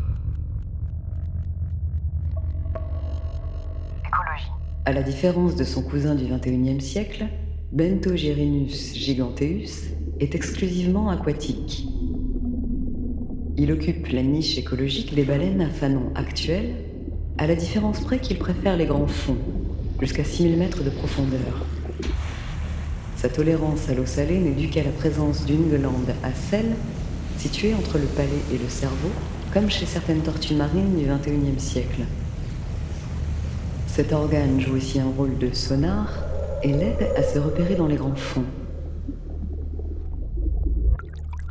Écologie. 4.05 4.51
À 4.85 4.93
la 4.93 5.05
différence 5.05 5.55
de 5.55 5.63
son 5.63 5.83
cousin 5.83 6.17
du 6.17 6.25
XXIe 6.25 6.81
siècle, 6.81 7.27
Bentogyrinus 7.71 8.97
giganteus 8.97 9.95
est 10.19 10.35
exclusivement 10.35 11.11
aquatique. 11.11 11.87
Il 13.57 13.71
occupe 13.71 14.09
la 14.09 14.25
niche 14.25 14.59
écologique 14.59 15.15
des 15.15 15.25
baleines 15.25 15.61
à 15.61 15.71
fanon 15.71 16.11
actuelles, 16.17 16.75
à 17.39 17.47
la 17.47 17.55
différence 17.55 18.01
près 18.01 18.19
qu'il 18.19 18.39
préfère 18.39 18.77
les 18.77 18.87
grands 18.87 19.07
fonds, 19.07 19.39
jusqu'à 20.01 20.25
6000 20.25 20.59
mètres 20.59 20.83
de 20.83 20.91
profondeur. 20.91 21.67
Sa 23.27 23.33
tolérance 23.33 23.89
à 23.89 23.95
l'eau 23.95 24.07
salée 24.07 24.39
n'est 24.39 24.53
due 24.53 24.69
qu'à 24.69 24.85
la 24.85 24.93
présence 24.93 25.47
d'une 25.47 25.69
glande 25.69 26.15
à 26.23 26.33
sel 26.33 26.77
située 27.39 27.75
entre 27.75 27.99
le 27.99 28.05
palais 28.05 28.29
et 28.55 28.57
le 28.57 28.69
cerveau, 28.69 29.11
comme 29.53 29.69
chez 29.69 29.85
certaines 29.85 30.21
tortues 30.21 30.55
marines 30.55 30.95
du 30.95 31.07
XXIe 31.07 31.59
siècle. 31.59 32.03
Cet 33.89 34.13
organe 34.13 34.61
joue 34.61 34.77
aussi 34.77 35.01
un 35.01 35.11
rôle 35.19 35.37
de 35.39 35.53
sonar 35.53 36.09
et 36.63 36.73
l'aide 36.73 37.09
à 37.17 37.25
se 37.25 37.41
repérer 37.41 37.75
dans 37.75 37.89
les 37.89 37.97
grands 37.97 38.15
fonds. 38.15 38.45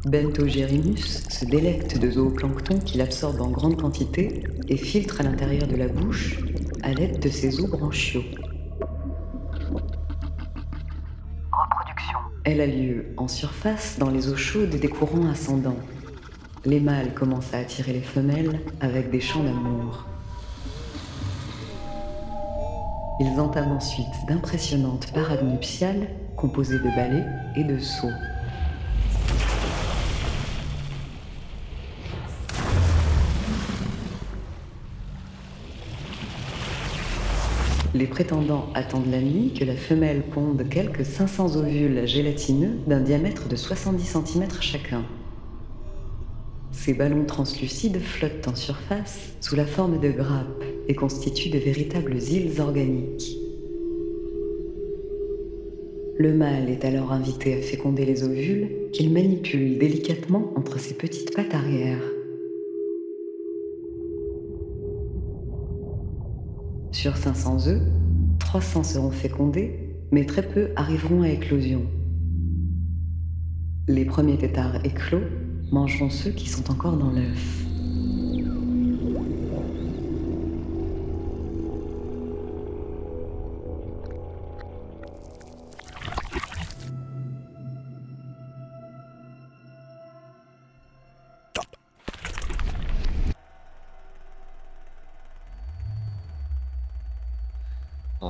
Bentogyrinus 0.05 1.23
se 1.27 1.43
délecte 1.43 1.99
de 1.99 2.09
zooplancton 2.09 2.79
qu'il 2.79 3.01
absorbe 3.01 3.41
en 3.41 3.49
grande 3.49 3.81
quantité 3.81 4.45
et 4.69 4.77
filtre 4.77 5.19
à 5.19 5.23
l'intérieur 5.23 5.67
de 5.67 5.75
la 5.75 5.89
bouche 5.89 6.39
à 6.83 6.93
l'aide 6.93 7.19
de 7.19 7.27
ses 7.27 7.59
os 7.59 7.69
branchiaux. 7.69 8.23
Elle 12.47 12.61
a 12.61 12.67
lieu 12.67 13.07
en 13.17 13.27
surface 13.27 13.97
dans 13.97 14.11
les 14.11 14.29
eaux 14.29 14.37
chaudes 14.37 14.75
des 14.75 14.87
courants 14.87 15.27
ascendants. 15.31 15.79
Les 16.63 16.79
mâles 16.79 17.11
commencent 17.15 17.55
à 17.55 17.57
attirer 17.57 17.91
les 17.91 18.01
femelles 18.01 18.59
avec 18.81 19.09
des 19.09 19.19
chants 19.19 19.43
d'amour. 19.43 20.05
Ils 23.19 23.39
entament 23.39 23.77
ensuite 23.77 24.13
d'impressionnantes 24.27 25.11
parades 25.11 25.43
nuptiales 25.43 26.07
composées 26.37 26.77
de 26.77 26.95
ballets 26.95 27.25
et 27.55 27.63
de 27.63 27.79
sauts. 27.79 28.09
Les 37.95 38.07
prétendants 38.07 38.65
attendent 38.73 39.09
la 39.09 39.21
nuit 39.21 39.53
que 39.57 39.63
la 39.63 39.77
femelle 39.77 40.23
ponde 40.23 40.67
quelques 40.69 41.05
500 41.05 41.55
ovules 41.55 42.05
gélatineux 42.05 42.73
d'un 42.87 42.99
diamètre 42.99 43.47
de 43.47 43.55
70 43.55 44.05
cm 44.05 44.47
chacun. 44.59 45.05
Ces 46.73 46.93
ballons 46.93 47.23
translucides 47.23 48.01
flottent 48.01 48.49
en 48.49 48.55
surface 48.55 49.37
sous 49.39 49.55
la 49.55 49.65
forme 49.65 50.01
de 50.01 50.09
grappes 50.09 50.65
et 50.89 50.93
constituent 50.93 51.51
de 51.51 51.57
véritables 51.57 52.17
îles 52.17 52.59
organiques. 52.59 53.37
Le 56.17 56.33
mâle 56.33 56.69
est 56.69 56.83
alors 56.83 57.13
invité 57.13 57.53
à 57.53 57.61
féconder 57.61 58.03
les 58.03 58.25
ovules 58.25 58.71
qu'il 58.91 59.13
manipule 59.13 59.77
délicatement 59.77 60.51
entre 60.57 60.79
ses 60.81 60.95
petites 60.95 61.33
pattes 61.33 61.55
arrière. 61.55 62.14
Sur 67.05 67.17
500 67.17 67.67
œufs, 67.67 67.83
300 68.39 68.81
seront 68.81 69.11
fécondés, 69.11 69.95
mais 70.11 70.25
très 70.25 70.41
peu 70.41 70.69
arriveront 70.75 71.21
à 71.21 71.29
éclosion. 71.29 71.83
Les 73.87 74.05
premiers 74.05 74.39
têtards 74.39 74.83
éclos 74.83 75.21
mangeront 75.71 76.09
ceux 76.09 76.31
qui 76.31 76.49
sont 76.49 76.71
encore 76.71 76.97
dans 76.97 77.11
l'œuf. 77.11 77.64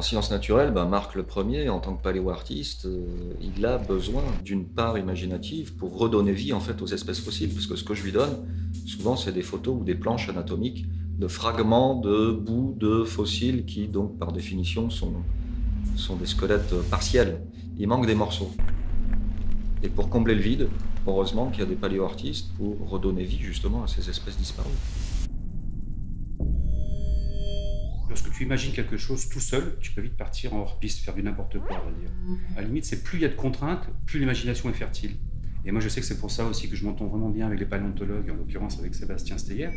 Sciences 0.06 0.32
naturelles, 0.32 0.72
ben, 0.72 0.86
Marc 0.86 1.16
le 1.16 1.24
premier, 1.24 1.68
en 1.70 1.80
tant 1.80 1.96
que 1.96 2.02
paléoartiste, 2.02 2.86
euh, 2.86 3.06
il 3.42 3.66
a 3.66 3.78
besoin 3.78 4.24
d'une 4.44 4.66
part 4.66 4.98
imaginative 4.98 5.76
pour 5.76 5.98
redonner 5.98 6.32
vie 6.32 6.54
en 6.54 6.60
fait 6.60 6.82
aux 6.82 6.88
espèces 6.88 7.20
fossiles, 7.20 7.50
parce 7.50 7.68
que 7.68 7.76
ce 7.76 7.84
que 7.84 7.94
je 7.94 8.04
lui 8.04 8.12
donne, 8.12 8.46
souvent, 8.86 9.16
c'est 9.16 9.32
des 9.32 9.42
photos 9.42 9.76
ou 9.82 9.84
des 9.84 9.96
planches 9.96 10.30
anatomiques 10.30 10.86
de 11.18 11.28
fragments 11.28 11.96
de 11.96 12.32
bouts 12.32 12.76
de 12.78 13.04
fossiles 13.04 13.66
qui, 13.66 13.88
donc, 13.88 14.20
par 14.20 14.32
définition, 14.32 14.90
sont, 14.90 15.14
sont 15.96 16.16
des 16.16 16.26
squelettes 16.26 16.74
euh, 16.74 16.82
partiels. 16.90 17.42
Il 17.78 17.88
manque 17.88 18.06
des 18.06 18.16
morceaux. 18.16 18.52
Et 19.82 19.90
pour 19.90 20.10
combler 20.10 20.36
le 20.36 20.42
vide, 20.42 20.70
heureusement 21.08 21.50
qu'il 21.50 21.62
y 21.62 21.64
a 21.64 21.68
des 21.68 21.76
paléoartistes 21.76 22.52
pour 22.58 22.90
redonner 22.90 23.24
vie 23.24 23.40
justement 23.40 23.84
à 23.84 23.88
ces 23.88 24.10
espèces 24.10 24.38
disparues. 24.38 24.70
Tu 28.36 28.44
imagines 28.44 28.74
quelque 28.74 28.98
chose 28.98 29.30
tout 29.30 29.40
seul, 29.40 29.78
tu 29.80 29.92
peux 29.92 30.02
vite 30.02 30.18
partir 30.18 30.54
en 30.54 30.60
hors-piste, 30.60 31.04
faire 31.04 31.14
du 31.14 31.24
n'importe 31.24 31.60
quoi, 31.60 31.82
on 31.82 31.90
va 31.90 31.98
dire. 31.98 32.10
À 32.58 32.62
la 32.62 32.68
limite, 32.68 32.86
c'est 32.86 33.04
plus 33.04 33.20
il 33.20 33.22
y 33.22 33.26
a 33.26 33.30
de 33.30 33.36
contraintes, 33.36 33.88
plus 34.06 34.20
l'imagination 34.20 34.70
est 34.70 34.74
fertile. 34.74 35.12
Et 35.66 35.72
moi, 35.72 35.82
je 35.82 35.90
sais 35.90 36.00
que 36.00 36.06
c'est 36.06 36.20
pour 36.20 36.30
ça 36.30 36.46
aussi 36.46 36.70
que 36.70 36.76
je 36.76 36.86
m'entends 36.86 37.08
vraiment 37.08 37.30
bien 37.30 37.48
avec 37.48 37.60
les 37.60 37.66
paléontologues, 37.66 38.30
en 38.30 38.36
l'occurrence 38.36 38.78
avec 38.80 38.94
Sébastien 38.94 39.38
Steyer. 39.38 39.70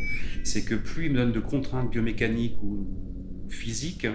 C'est 0.44 0.64
que 0.64 0.74
plus 0.74 1.06
il 1.06 1.12
me 1.12 1.16
donne 1.16 1.32
de 1.32 1.40
contraintes 1.40 1.90
biomécaniques 1.90 2.62
ou 2.62 2.86
physiques, 3.48 4.06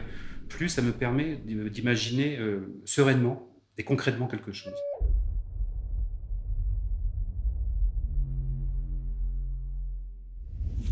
plus 0.50 0.70
ça 0.70 0.82
me 0.82 0.92
permet 0.92 1.38
d'imaginer 1.38 2.38
euh, 2.38 2.82
sereinement 2.86 3.50
et 3.78 3.84
concrètement 3.84 4.28
quelque 4.28 4.52
chose. 4.52 4.74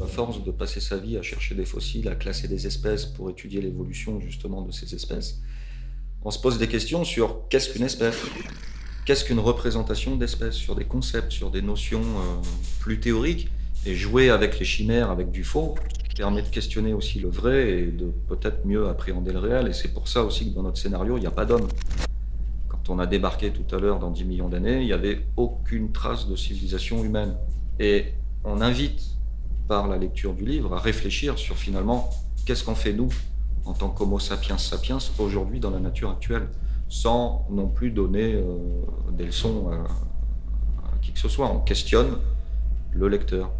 À 0.01 0.07
force 0.07 0.43
de 0.43 0.51
passer 0.51 0.79
sa 0.79 0.97
vie 0.97 1.17
à 1.17 1.21
chercher 1.21 1.53
des 1.53 1.65
fossiles, 1.65 2.07
à 2.09 2.15
classer 2.15 2.47
des 2.47 2.65
espèces 2.65 3.05
pour 3.05 3.29
étudier 3.29 3.61
l'évolution 3.61 4.19
justement 4.19 4.61
de 4.61 4.71
ces 4.71 4.95
espèces, 4.95 5.41
on 6.23 6.31
se 6.31 6.39
pose 6.39 6.57
des 6.57 6.67
questions 6.67 7.03
sur 7.03 7.47
qu'est-ce 7.49 7.69
qu'une 7.69 7.83
espèce? 7.83 8.15
Qu'est-ce 9.05 9.25
qu'une 9.25 9.39
représentation 9.39 10.15
d'espèce 10.15 10.55
Sur 10.55 10.75
des 10.75 10.85
concepts, 10.85 11.31
sur 11.31 11.51
des 11.51 11.61
notions 11.61 12.01
euh, 12.01 12.41
plus 12.79 12.99
théoriques. 12.99 13.49
Et 13.85 13.95
jouer 13.95 14.29
avec 14.29 14.59
les 14.59 14.65
chimères, 14.65 15.09
avec 15.09 15.31
du 15.31 15.43
faux, 15.43 15.73
permet 16.15 16.43
de 16.43 16.47
questionner 16.47 16.93
aussi 16.93 17.19
le 17.19 17.29
vrai 17.29 17.79
et 17.79 17.85
de 17.87 18.11
peut-être 18.27 18.65
mieux 18.65 18.87
appréhender 18.87 19.31
le 19.31 19.39
réel. 19.39 19.67
Et 19.67 19.73
c'est 19.73 19.91
pour 19.91 20.07
ça 20.07 20.23
aussi 20.23 20.49
que 20.49 20.55
dans 20.55 20.61
notre 20.61 20.77
scénario, 20.77 21.17
il 21.17 21.21
n'y 21.21 21.27
a 21.27 21.31
pas 21.31 21.45
d'homme. 21.45 21.67
Quand 22.67 22.89
on 22.89 22.99
a 22.99 23.07
débarqué 23.07 23.51
tout 23.51 23.75
à 23.75 23.79
l'heure 23.79 23.97
dans 23.97 24.11
10 24.11 24.25
millions 24.25 24.49
d'années, 24.49 24.81
il 24.81 24.85
n'y 24.85 24.93
avait 24.93 25.25
aucune 25.35 25.91
trace 25.91 26.27
de 26.27 26.35
civilisation 26.35 27.03
humaine. 27.03 27.35
Et 27.79 28.13
on 28.43 28.61
invite 28.61 29.01
par 29.67 29.87
la 29.87 29.97
lecture 29.97 30.33
du 30.33 30.45
livre 30.45 30.73
à 30.73 30.79
réfléchir 30.79 31.37
sur 31.37 31.57
finalement 31.57 32.09
qu'est-ce 32.45 32.63
qu'on 32.63 32.75
fait 32.75 32.93
nous 32.93 33.09
en 33.65 33.73
tant 33.73 33.89
qu'Homo 33.89 34.19
sapiens 34.19 34.57
sapiens 34.57 34.97
aujourd'hui 35.19 35.59
dans 35.59 35.69
la 35.69 35.79
nature 35.79 36.09
actuelle, 36.09 36.49
sans 36.89 37.45
non 37.49 37.67
plus 37.67 37.91
donner 37.91 38.33
euh, 38.33 38.57
des 39.11 39.25
leçons 39.25 39.69
à, 39.69 39.75
à 40.87 40.97
qui 41.01 41.13
que 41.13 41.19
ce 41.19 41.29
soit. 41.29 41.49
On 41.51 41.59
questionne 41.59 42.17
le 42.91 43.07
lecteur. 43.07 43.51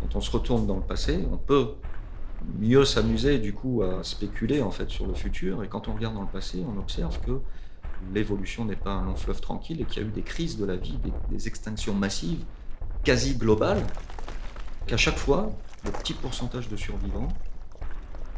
Quand 0.00 0.16
on 0.16 0.20
se 0.20 0.30
retourne 0.30 0.66
dans 0.66 0.76
le 0.76 0.82
passé, 0.82 1.26
on 1.30 1.36
peut 1.36 1.74
mieux 2.58 2.84
s'amuser 2.84 3.38
du 3.38 3.52
coup 3.52 3.82
à 3.82 4.02
spéculer 4.02 4.62
en 4.62 4.70
fait 4.70 4.90
sur 4.90 5.06
le 5.06 5.14
futur. 5.14 5.62
Et 5.62 5.68
quand 5.68 5.88
on 5.88 5.94
regarde 5.94 6.14
dans 6.14 6.22
le 6.22 6.28
passé, 6.28 6.62
on 6.66 6.78
observe 6.78 7.20
que 7.20 7.40
l'évolution 8.12 8.64
n'est 8.64 8.76
pas 8.76 8.92
un 8.92 9.04
long 9.04 9.16
fleuve 9.16 9.40
tranquille 9.40 9.80
et 9.80 9.84
qu'il 9.84 10.02
y 10.02 10.04
a 10.04 10.08
eu 10.08 10.10
des 10.10 10.22
crises 10.22 10.58
de 10.58 10.64
la 10.64 10.76
vie, 10.76 10.98
des, 11.30 11.48
extinctions 11.48 11.94
massives, 11.94 12.44
quasi 13.04 13.34
globales, 13.34 13.84
qu'à 14.86 14.96
chaque 14.96 15.18
fois, 15.18 15.50
le 15.84 15.90
petit 15.90 16.14
pourcentage 16.14 16.68
de 16.68 16.76
survivants, 16.76 17.28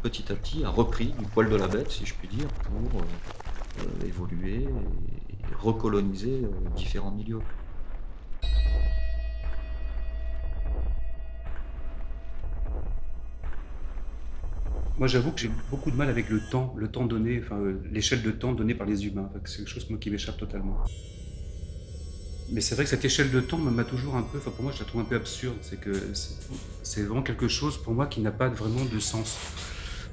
petit 0.03 0.31
à 0.31 0.35
petit, 0.35 0.65
a 0.65 0.71
repris 0.71 1.07
du 1.07 1.25
poil 1.27 1.49
de 1.49 1.57
la 1.57 1.69
bête, 1.69 1.91
si 1.91 2.07
je 2.07 2.15
puis 2.15 2.29
dire, 2.29 2.49
pour 2.49 3.01
euh, 3.01 3.05
euh, 3.81 4.07
évoluer 4.07 4.65
et 4.65 5.55
recoloniser 5.61 6.43
euh, 6.45 6.49
différents 6.77 7.11
milieux. 7.11 7.41
Moi, 14.99 15.09
j'avoue 15.09 15.33
que 15.33 15.41
j'ai 15.41 15.51
beaucoup 15.71 15.91
de 15.91 15.97
mal 15.97 16.09
avec 16.09 16.29
le 16.31 16.41
temps, 16.41 16.73
le 16.77 16.87
temps 16.89 17.05
donné, 17.05 17.41
enfin, 17.45 17.57
euh, 17.59 17.81
l'échelle 17.91 18.23
de 18.23 18.31
temps 18.31 18.53
donnée 18.53 18.75
par 18.75 18.87
les 18.87 19.07
humains. 19.07 19.29
C'est 19.45 19.59
quelque 19.59 19.69
chose 19.69 19.91
moi, 19.91 19.99
qui 19.99 20.09
m'échappe 20.11 20.37
totalement. 20.37 20.77
Mais 22.53 22.61
c'est 22.61 22.75
vrai 22.77 22.85
que 22.85 22.91
cette 22.91 23.05
échelle 23.05 23.31
de 23.33 23.41
temps 23.41 23.59
m'a 23.59 23.85
toujours 23.85 24.15
un 24.17 24.23
peu, 24.23 24.39
enfin, 24.39 24.51
pour 24.53 24.63
moi, 24.63 24.73
je 24.73 24.79
la 24.79 24.85
trouve 24.85 25.01
un 25.01 25.05
peu 25.05 25.17
absurde. 25.17 25.57
C'est 25.63 25.81
que 25.81 25.93
c'est- 26.85 27.03
vraiment 27.03 27.23
quelque 27.23 27.49
chose 27.49 27.77
pour 27.83 27.93
moi 27.93 28.07
qui 28.07 28.21
n'a 28.21 28.31
pas 28.31 28.49
vraiment 28.49 28.85
de 28.85 28.99
sens. 29.01 29.37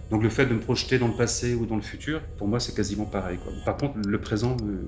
Donc, 0.10 0.24
le 0.24 0.30
fait 0.30 0.46
de 0.48 0.54
me 0.56 0.60
projeter 0.60 0.98
dans 0.98 1.08
le 1.10 1.16
passé 1.16 1.54
ou 1.54 1.66
dans 1.68 1.76
le 1.76 1.82
futur, 1.84 2.22
pour 2.38 2.48
moi, 2.48 2.60
c'est 2.60 2.74
quasiment 2.76 3.06
pareil. 3.06 3.38
Quoi. 3.38 3.52
Par 3.66 3.78
contre, 3.78 4.00
le 4.06 4.20
présent, 4.20 4.58
me- 4.64 4.88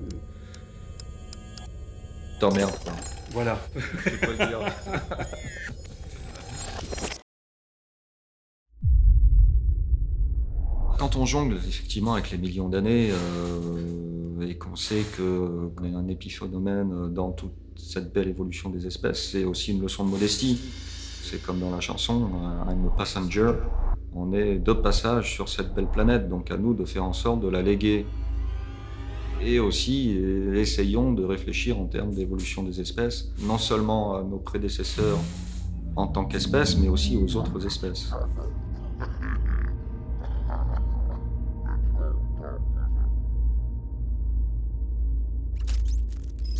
T'emmerdes, 2.40 2.76
quoi. 2.82 2.92
voilà. 3.30 3.60
Je 3.76 4.10
peux 4.10 4.16
pas 4.18 4.26
le 4.32 4.36
dire. 4.48 4.58
Quand 11.04 11.16
on 11.16 11.26
jongle 11.26 11.56
effectivement 11.56 12.14
avec 12.14 12.30
les 12.30 12.38
millions 12.38 12.70
d'années 12.70 13.10
euh, 13.10 14.48
et 14.48 14.54
qu'on 14.54 14.74
sait 14.74 15.02
qu'on 15.14 15.84
est 15.84 15.94
un 15.94 16.08
épiphénomène 16.08 17.12
dans 17.12 17.30
toute 17.30 17.52
cette 17.76 18.10
belle 18.14 18.28
évolution 18.28 18.70
des 18.70 18.86
espèces, 18.86 19.32
c'est 19.32 19.44
aussi 19.44 19.72
une 19.72 19.82
leçon 19.82 20.06
de 20.06 20.08
modestie. 20.08 20.58
C'est 21.22 21.42
comme 21.42 21.60
dans 21.60 21.70
la 21.70 21.80
chanson 21.80 22.30
euh, 22.42 22.72
I'm 22.72 22.86
a 22.86 22.96
passenger. 22.96 23.52
On 24.14 24.32
est 24.32 24.54
de 24.54 24.72
passage 24.72 25.34
sur 25.34 25.50
cette 25.50 25.74
belle 25.74 25.90
planète, 25.90 26.30
donc 26.30 26.50
à 26.50 26.56
nous 26.56 26.72
de 26.72 26.86
faire 26.86 27.04
en 27.04 27.12
sorte 27.12 27.40
de 27.40 27.48
la 27.48 27.60
léguer. 27.60 28.06
Et 29.42 29.58
aussi, 29.58 30.16
euh, 30.16 30.54
essayons 30.54 31.12
de 31.12 31.22
réfléchir 31.22 31.78
en 31.78 31.84
termes 31.84 32.14
d'évolution 32.14 32.62
des 32.62 32.80
espèces, 32.80 33.30
non 33.42 33.58
seulement 33.58 34.16
à 34.16 34.22
nos 34.22 34.38
prédécesseurs 34.38 35.18
en 35.96 36.06
tant 36.06 36.24
qu'espèces, 36.24 36.78
mais 36.78 36.88
aussi 36.88 37.18
aux 37.18 37.36
autres 37.36 37.66
espèces. 37.66 38.10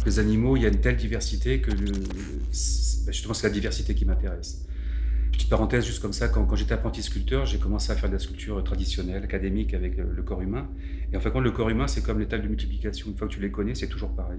Les 0.06 0.18
animaux, 0.18 0.56
il 0.56 0.62
y 0.62 0.66
a 0.66 0.68
une 0.68 0.80
telle 0.80 0.96
diversité 0.96 1.60
que 1.60 1.70
c'est- 2.50 3.06
bah, 3.06 3.12
justement 3.12 3.34
c'est 3.34 3.46
la 3.46 3.52
diversité 3.52 3.94
qui 3.94 4.04
m'intéresse. 4.04 4.66
Petite 5.32 5.48
parenthèse 5.48 5.84
juste 5.86 6.00
comme 6.00 6.12
ça, 6.12 6.28
quand, 6.28 6.54
j'étais 6.54 6.74
apprenti 6.74 7.02
sculpteur, 7.02 7.46
j'ai 7.46 7.58
commencé 7.58 7.90
à 7.90 7.96
faire 7.96 8.08
de 8.08 8.14
la 8.14 8.20
sculpture 8.20 8.62
traditionnelle, 8.62 9.24
académique 9.24 9.74
avec 9.74 9.96
le, 9.96 10.12
le 10.14 10.22
corps 10.22 10.42
humain. 10.42 10.68
Et 11.12 11.16
en 11.16 11.20
fin 11.20 11.30
de 11.30 11.34
compte, 11.34 11.44
le 11.44 11.50
corps 11.50 11.70
humain, 11.70 11.88
c'est 11.88 12.02
comme 12.02 12.20
les 12.20 12.28
tables 12.28 12.44
de 12.44 12.48
multiplication. 12.48 13.10
Une 13.10 13.16
fois 13.16 13.26
que 13.28 13.32
tu 13.32 13.40
les 13.40 13.50
connais, 13.50 13.74
c'est 13.74 13.88
toujours 13.88 14.14
pareil. 14.14 14.38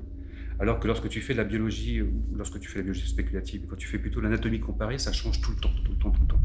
Alors 0.59 0.79
que 0.79 0.87
lorsque 0.87 1.09
tu 1.09 1.19
fais 1.19 1.33
de 1.33 1.37
la 1.39 1.43
biologie, 1.43 2.01
ou 2.01 2.11
lorsque 2.35 2.59
tu 2.59 2.69
fais 2.69 2.75
de 2.75 2.87
la 2.87 2.91
biologie 2.91 3.09
spéculative, 3.09 3.65
quand 3.69 3.75
tu 3.75 3.87
fais 3.87 3.97
plutôt 3.99 4.21
l'anatomie 4.21 4.59
comparée, 4.59 4.97
ça 4.99 5.11
change 5.11 5.41
tout 5.41 5.51
le 5.51 5.57
temps, 5.57 5.71
tout 5.83 5.91
le 5.91 5.97
temps, 5.97 6.11
tout 6.11 6.21
le 6.21 6.27
temps. 6.27 6.41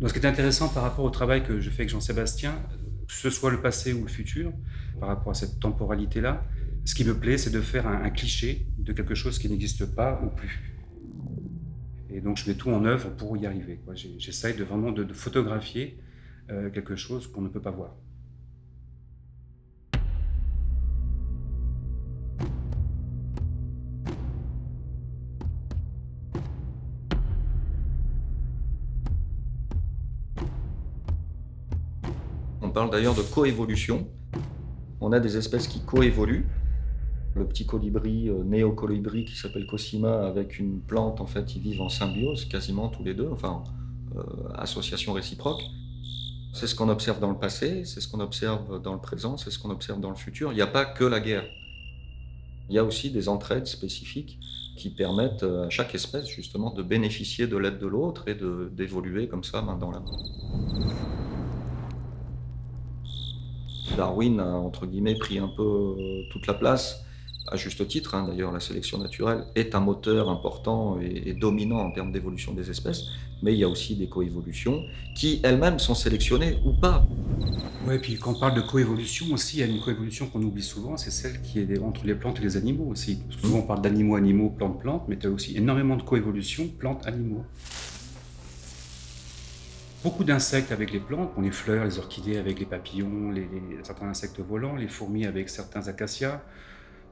Donc, 0.00 0.08
ce 0.10 0.14
qui 0.14 0.20
est 0.20 0.26
intéressant 0.26 0.68
par 0.68 0.82
rapport 0.82 1.04
au 1.04 1.10
travail 1.10 1.42
que 1.42 1.60
je 1.60 1.70
fais 1.70 1.82
avec 1.82 1.90
Jean-Sébastien, 1.90 2.54
que 3.06 3.12
ce 3.12 3.30
soit 3.30 3.50
le 3.50 3.60
passé 3.60 3.92
ou 3.92 4.02
le 4.02 4.08
futur, 4.08 4.52
par 5.00 5.08
rapport 5.08 5.32
à 5.32 5.34
cette 5.34 5.60
temporalité-là, 5.60 6.44
ce 6.84 6.94
qui 6.94 7.04
me 7.04 7.14
plaît, 7.14 7.38
c'est 7.38 7.50
de 7.50 7.60
faire 7.60 7.86
un, 7.86 8.10
cliché 8.10 8.66
de 8.78 8.92
quelque 8.92 9.14
chose 9.14 9.38
qui 9.38 9.48
n'existe 9.48 9.86
pas 9.86 10.20
ou 10.24 10.28
plus. 10.28 10.60
Et 12.10 12.20
donc, 12.20 12.36
je 12.36 12.48
mets 12.48 12.56
tout 12.56 12.70
en 12.70 12.84
œuvre 12.84 13.10
pour 13.10 13.36
y 13.36 13.46
arriver. 13.46 13.80
J'essaye 14.18 14.54
de 14.54 14.64
vraiment 14.64 14.92
de, 14.92 15.02
de 15.02 15.12
photographier 15.14 15.98
euh, 16.50 16.70
quelque 16.70 16.94
chose 16.94 17.26
qu'on 17.26 17.40
ne 17.40 17.48
peut 17.48 17.60
pas 17.60 17.70
voir. 17.70 17.96
Parle 32.74 32.90
d'ailleurs 32.90 33.14
de 33.14 33.22
coévolution. 33.22 34.08
On 35.00 35.12
a 35.12 35.20
des 35.20 35.36
espèces 35.36 35.68
qui 35.68 35.80
coévoluent. 35.80 36.46
Le 37.36 37.46
petit 37.46 37.66
colibri, 37.66 38.28
euh, 38.28 38.42
néocolibri 38.44 39.24
qui 39.24 39.36
s'appelle 39.36 39.66
Cosima, 39.66 40.26
avec 40.26 40.58
une 40.58 40.80
plante, 40.80 41.20
en 41.20 41.26
fait, 41.26 41.54
ils 41.54 41.62
vivent 41.62 41.80
en 41.80 41.88
symbiose 41.88 42.44
quasiment 42.46 42.88
tous 42.88 43.04
les 43.04 43.14
deux, 43.14 43.28
enfin, 43.32 43.62
euh, 44.16 44.22
association 44.56 45.12
réciproque. 45.12 45.62
C'est 46.52 46.66
ce 46.66 46.74
qu'on 46.74 46.88
observe 46.88 47.20
dans 47.20 47.30
le 47.30 47.38
passé, 47.38 47.84
c'est 47.84 48.00
ce 48.00 48.08
qu'on 48.08 48.20
observe 48.20 48.80
dans 48.82 48.92
le 48.92 49.00
présent, 49.00 49.36
c'est 49.36 49.50
ce 49.50 49.58
qu'on 49.58 49.70
observe 49.70 50.00
dans 50.00 50.10
le 50.10 50.16
futur. 50.16 50.52
Il 50.52 50.56
n'y 50.56 50.62
a 50.62 50.68
pas 50.68 50.84
que 50.84 51.04
la 51.04 51.20
guerre. 51.20 51.44
Il 52.68 52.74
y 52.74 52.78
a 52.78 52.84
aussi 52.84 53.10
des 53.10 53.28
entraides 53.28 53.66
spécifiques 53.66 54.38
qui 54.76 54.90
permettent 54.90 55.44
euh, 55.44 55.66
à 55.66 55.70
chaque 55.70 55.94
espèce 55.94 56.26
justement 56.26 56.72
de 56.72 56.82
bénéficier 56.82 57.46
de 57.46 57.56
l'aide 57.56 57.78
de 57.78 57.86
l'autre 57.86 58.28
et 58.28 58.36
d'évoluer 58.72 59.28
comme 59.28 59.44
ça 59.44 59.62
main 59.62 59.76
dans 59.76 59.92
la 59.92 60.00
main. 60.00 61.23
Darwin 63.96 64.40
a, 64.40 64.46
entre 64.46 64.86
guillemets, 64.86 65.14
pris 65.14 65.38
un 65.38 65.48
peu 65.48 65.62
euh, 65.62 66.22
toute 66.30 66.46
la 66.46 66.54
place, 66.54 67.04
à 67.50 67.56
juste 67.56 67.86
titre. 67.86 68.14
hein. 68.14 68.26
D'ailleurs, 68.28 68.52
la 68.52 68.60
sélection 68.60 68.98
naturelle 68.98 69.44
est 69.54 69.74
un 69.74 69.80
moteur 69.80 70.30
important 70.30 70.98
et, 71.00 71.34
dominant 71.34 71.80
en 71.80 71.90
termes 71.90 72.12
d'évolution 72.12 72.52
des 72.52 72.70
espèces, 72.70 73.04
mais 73.42 73.52
il 73.52 73.58
y 73.58 73.64
a 73.64 73.68
aussi 73.68 73.96
des 73.96 74.08
coévolutions 74.08 74.84
qui 75.14 75.40
elles-mêmes 75.42 75.78
sont 75.78 75.94
sélectionnées 75.94 76.58
ou 76.64 76.72
pas. 76.72 77.06
Ouais, 77.86 77.98
puis 77.98 78.16
quand 78.16 78.30
on 78.30 78.40
parle 78.40 78.54
de 78.54 78.62
coévolution 78.62 79.26
aussi, 79.32 79.58
il 79.58 79.60
y 79.60 79.62
a 79.62 79.66
une 79.66 79.80
coévolution 79.80 80.26
qu'on 80.26 80.42
oublie 80.42 80.62
souvent, 80.62 80.96
c'est 80.96 81.10
celle 81.10 81.42
qui 81.42 81.60
est 81.60 81.78
entre 81.80 82.06
les 82.06 82.14
plantes 82.14 82.38
et 82.40 82.42
les 82.42 82.56
animaux 82.56 82.86
aussi. 82.90 83.16
Parce 83.16 83.36
que 83.36 83.46
souvent 83.46 83.58
on 83.58 83.62
parle 83.62 83.82
d'animaux-animaux, 83.82 84.48
plantes-plantes, 84.48 85.04
mais 85.08 85.18
tu 85.18 85.26
as 85.26 85.30
aussi 85.30 85.54
énormément 85.56 85.96
de 85.96 86.02
coévolution 86.02 86.66
plantes-animaux. 86.78 87.44
Beaucoup 90.04 90.22
d'insectes 90.22 90.70
avec 90.70 90.92
les 90.92 91.00
plantes, 91.00 91.30
les 91.40 91.50
fleurs, 91.50 91.86
les 91.86 91.98
orchidées 91.98 92.36
avec 92.36 92.58
les 92.60 92.66
papillons, 92.66 93.32
certains 93.82 94.08
insectes 94.08 94.38
volants, 94.38 94.76
les 94.76 94.86
fourmis 94.86 95.24
avec 95.24 95.48
certains 95.48 95.88
acacias, 95.88 96.42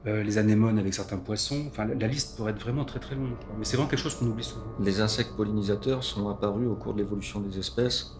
euh, 0.05 0.21
les 0.21 0.37
anémones 0.37 0.77
avec 0.77 0.93
certains 0.93 1.17
poissons. 1.17 1.65
Enfin, 1.69 1.85
la, 1.85 2.07
liste 2.07 2.37
pourrait 2.37 2.51
être 2.51 2.61
vraiment 2.61 2.85
très 2.85 2.99
très 2.99 3.15
longue. 3.15 3.31
Mais 3.57 3.65
c'est 3.65 3.77
vraiment 3.77 3.89
quelque 3.89 3.99
chose 3.99 4.13
qu'on 4.13 4.27
oublie 4.27 4.43
souvent. 4.43 4.67
Les 4.79 5.01
insectes 5.01 5.35
pollinisateurs 5.35 6.03
sont 6.03 6.29
apparus 6.29 6.67
au 6.67 6.75
cours 6.75 6.93
de 6.93 6.99
l'évolution 6.99 7.39
des 7.39 7.57
espèces 7.57 8.11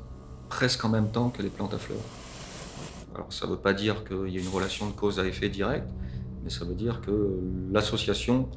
presque 0.49 0.83
en 0.83 0.89
même 0.89 1.11
temps 1.11 1.29
que 1.29 1.43
les 1.43 1.49
plantes 1.49 1.75
à 1.75 1.77
fleurs. 1.77 1.99
Alors 3.13 3.31
ça 3.31 3.45
ne 3.45 3.51
veut 3.51 3.59
pas 3.59 3.75
dire 3.75 4.03
qu'il 4.03 4.29
y 4.29 4.39
a 4.39 4.41
une 4.41 4.47
relation 4.47 4.87
de 4.87 4.93
cause 4.93 5.19
à 5.19 5.25
effet 5.25 5.49
direct, 5.49 5.87
mais 6.43 6.49
ça 6.49 6.65
veut 6.65 6.73
dire 6.73 6.99
que 7.01 7.39
l'association 7.71 8.49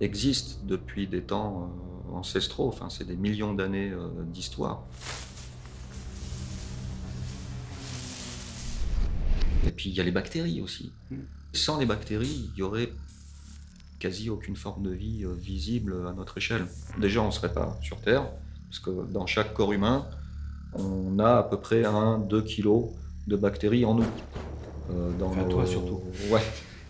existe 0.00 0.64
depuis 0.64 1.06
des 1.06 1.20
temps 1.20 1.70
euh, 2.10 2.16
ancestraux, 2.16 2.68
enfin 2.68 2.88
c'est 2.88 3.06
des 3.06 3.16
millions 3.16 3.52
d'années 3.52 3.90
euh, 3.90 4.08
d'histoire. 4.24 4.86
Et 9.66 9.70
puis 9.70 9.90
il 9.90 9.96
y 9.96 10.00
a 10.00 10.04
les 10.04 10.10
bactéries 10.10 10.60
aussi. 10.60 10.92
Sans 11.52 11.78
les 11.78 11.86
bactéries, 11.86 12.50
il 12.54 12.58
y 12.58 12.62
aurait 12.62 12.92
quasi 13.98 14.30
aucune 14.30 14.56
forme 14.56 14.84
de 14.84 14.90
vie 14.90 15.24
euh, 15.24 15.34
visible 15.34 15.94
à 16.08 16.12
notre 16.12 16.38
échelle. 16.38 16.66
Déjà, 17.00 17.20
on 17.22 17.26
ne 17.26 17.30
serait 17.32 17.52
pas 17.52 17.76
sur 17.82 18.00
Terre, 18.00 18.26
parce 18.68 18.78
que 18.78 18.90
dans 19.12 19.26
chaque 19.26 19.54
corps 19.54 19.72
humain, 19.72 20.06
on 20.74 21.18
a 21.18 21.38
à 21.38 21.42
peu 21.42 21.58
près 21.58 21.82
1-2 21.82 22.44
kilos 22.44 22.84
de 23.26 23.36
bactéries 23.36 23.84
en 23.84 23.94
nous. 23.94 24.04
Euh, 24.92 25.10
dans 25.18 25.30
Enfin, 25.30 25.44
toi, 25.44 25.66
surtout. 25.66 26.00
Ouais, 26.30 26.42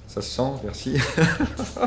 ça 0.07 0.21
se 0.21 0.31
sent, 0.31 0.51
merci. 0.65 0.97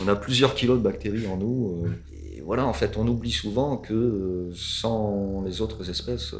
on 0.00 0.08
a 0.08 0.16
plusieurs 0.16 0.54
kilos 0.54 0.78
de 0.78 0.82
bactéries 0.82 1.26
en 1.26 1.36
nous. 1.36 1.84
euh, 1.86 1.90
et 2.36 2.40
voilà, 2.42 2.66
en 2.66 2.72
fait, 2.72 2.96
on 2.96 3.06
oublie 3.08 3.32
souvent 3.32 3.76
que 3.76 4.50
sans 4.54 5.42
les 5.44 5.60
autres 5.60 5.88
espèces, 5.90 6.34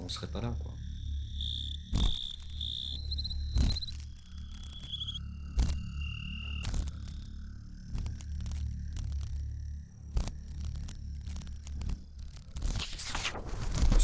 on 0.00 0.04
ne 0.04 0.08
serait 0.08 0.26
pas 0.26 0.40
là. 0.40 0.52
Quoi. 0.62 0.71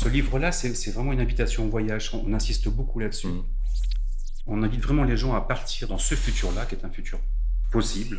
Ce 0.08 0.12
livre-là, 0.14 0.52
c'est 0.52 0.74
c'est 0.74 0.90
vraiment 0.90 1.12
une 1.12 1.20
invitation 1.20 1.66
au 1.66 1.68
voyage. 1.68 2.12
On 2.14 2.32
insiste 2.32 2.66
beaucoup 2.70 2.98
là-dessus. 2.98 3.26
Mhm. 3.26 3.42
On 4.46 4.62
invite 4.62 4.80
vraiment 4.80 5.04
les 5.04 5.18
gens 5.18 5.34
à 5.34 5.42
partir 5.42 5.86
dans 5.86 5.98
ce 5.98 6.14
futur-là, 6.14 6.64
qui 6.64 6.76
est 6.76 6.84
un 6.86 6.88
futur 6.88 7.20
possible. 7.70 8.18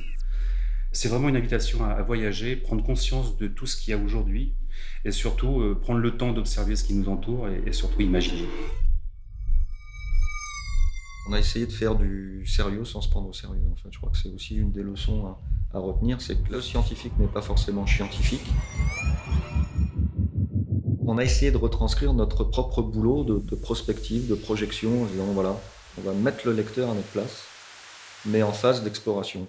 C'est 0.91 1.09
vraiment 1.09 1.29
une 1.29 1.35
invitation 1.35 1.83
à, 1.83 1.93
à 1.93 2.03
voyager, 2.03 2.55
prendre 2.55 2.83
conscience 2.83 3.37
de 3.37 3.47
tout 3.47 3.65
ce 3.65 3.75
qu'il 3.75 3.89
y 3.89 3.93
a 3.95 3.97
aujourd'hui 3.97 4.53
et 5.03 5.09
surtout 5.09 5.61
euh, 5.61 5.79
prendre 5.81 5.99
le 5.99 6.15
temps 6.15 6.31
d'observer 6.31 6.75
ce 6.75 6.83
qui 6.83 6.93
nous 6.93 7.09
entoure 7.09 7.49
et, 7.49 7.63
et 7.65 7.73
surtout 7.73 8.01
imaginer. 8.01 8.47
On 11.27 11.33
a 11.33 11.39
essayé 11.39 11.65
de 11.65 11.71
faire 11.71 11.95
du 11.95 12.45
sérieux 12.45 12.85
sans 12.85 13.01
se 13.01 13.09
prendre 13.09 13.29
au 13.29 13.33
sérieux. 13.33 13.65
En 13.71 13.75
fait, 13.77 13.89
je 13.91 13.97
crois 13.97 14.11
que 14.11 14.17
c'est 14.19 14.29
aussi 14.29 14.57
une 14.57 14.71
des 14.71 14.83
leçons 14.83 15.25
à, 15.25 15.41
à 15.73 15.79
retenir, 15.79 16.21
c'est 16.21 16.35
que 16.43 16.51
le 16.51 16.61
scientifique 16.61 17.17
n'est 17.17 17.33
pas 17.33 17.41
forcément 17.41 17.87
scientifique. 17.87 18.45
On 21.11 21.17
a 21.17 21.23
essayé 21.23 21.49
de 21.49 21.57
retranscrire 21.57 22.13
notre 22.13 22.43
propre 22.43 22.83
boulot 22.83 23.23
de, 23.23 23.55
prospective, 23.55 24.27
de 24.27 24.35
projection, 24.35 25.01
en 25.01 25.05
disant 25.05 25.25
voilà, 25.33 25.59
on 25.97 26.01
va 26.01 26.13
mettre 26.13 26.45
le 26.45 26.53
lecteur 26.53 26.91
à 26.91 26.93
notre 26.93 27.07
place, 27.07 27.45
mais 28.27 28.43
en 28.43 28.51
phase 28.51 28.83
d'exploration. 28.83 29.47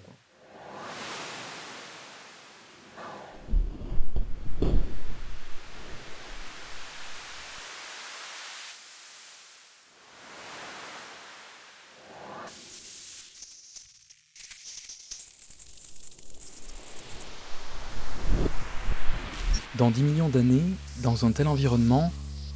Dans 19.81 19.89
10 19.89 20.03
millions 20.03 20.29
d'années, 20.29 20.61
dans 21.01 21.25
un 21.25 21.31
tel 21.31 21.47
environnement, 21.47 22.11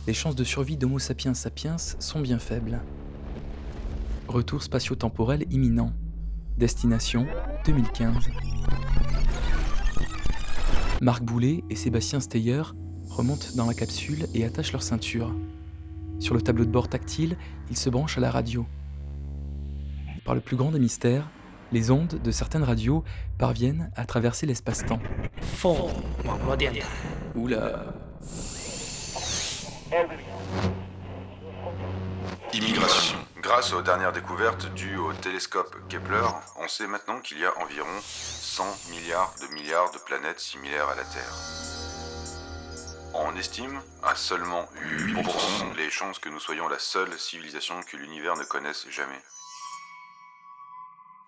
les 0.06 0.14
chances 0.14 0.36
de 0.36 0.44
survie 0.44 0.78
d'Homo 0.78 1.00
sapiens 1.00 1.34
sapiens 1.34 1.78
sont 1.80 2.22
bien 2.22 2.38
faibles. 2.38 2.80
Retour 4.28 4.62
spatio-temporel 4.62 5.44
imminent. 5.50 5.92
Destination 6.60 7.26
2015. 7.66 8.30
Marc 11.02 11.24
Boulet 11.24 11.64
et 11.72 11.76
Sébastien 11.76 12.20
Steyer 12.20 12.62
remontent 13.10 13.48
dans 13.56 13.66
la 13.66 13.74
capsule 13.74 14.28
et 14.36 14.46
attachent 14.46 14.74
leur 14.74 14.84
ceinture. 14.84 15.34
Sur 16.20 16.36
le 16.36 16.44
tableau 16.44 16.66
de 16.66 16.70
bord 16.70 16.90
tactile, 16.90 17.38
ils 17.72 17.78
se 17.78 17.90
branchent 17.90 18.20
à 18.20 18.22
la 18.22 18.30
radio. 18.30 18.68
Par 20.26 20.36
le 20.36 20.42
plus 20.42 20.58
grand 20.58 20.70
des 20.70 20.78
mystères, 20.80 21.28
les 21.72 21.90
ondes 21.90 22.22
de 22.24 22.30
certaines 22.30 22.64
radios 22.64 23.04
parviennent 23.40 23.90
à 23.96 24.06
traverser 24.06 24.46
l'espace-temps. 24.46 25.00
Oula, 27.36 27.84
Immigration. 32.54 33.18
Grâce 33.42 33.74
aux 33.74 33.82
dernières 33.82 34.14
découvertes 34.14 34.74
dues 34.74 34.96
au 34.96 35.12
télescope 35.12 35.76
Kepler, 35.90 36.26
on 36.56 36.70
sait 36.70 36.88
maintenant 36.88 37.20
qu'il 37.20 37.40
y 37.40 37.46
a 37.46 37.52
environ 37.60 38.00
100 38.02 38.64
milliards 38.90 39.36
de 39.42 39.54
milliards 39.54 39.92
de 39.92 39.98
planètes 39.98 40.40
similaires 40.40 40.88
à 40.88 40.96
la 40.96 41.04
Terre. 41.04 41.36
On 43.14 43.36
estime 43.36 43.82
à 44.02 44.16
seulement 44.16 44.70
8% 44.78 45.76
les 45.76 45.90
chances 45.90 46.20
que 46.20 46.30
nous 46.30 46.40
soyons 46.40 46.70
la 46.70 46.80
seule 46.80 47.20
civilisation 47.20 47.82
que 47.82 47.98
l'univers 47.98 48.38
ne 48.38 48.46
connaisse 48.46 48.88
jamais. 48.90 49.22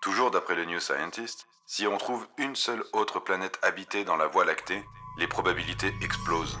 Toujours 0.00 0.30
d'après 0.30 0.54
le 0.54 0.64
New 0.64 0.80
Scientist, 0.80 1.46
si 1.66 1.86
on 1.86 1.98
trouve 1.98 2.26
une 2.38 2.56
seule 2.56 2.82
autre 2.94 3.20
planète 3.20 3.58
habitée 3.62 4.04
dans 4.04 4.16
la 4.16 4.26
Voie 4.26 4.46
lactée, 4.46 4.82
les 5.18 5.26
probabilités 5.26 5.92
explosent. 6.00 6.58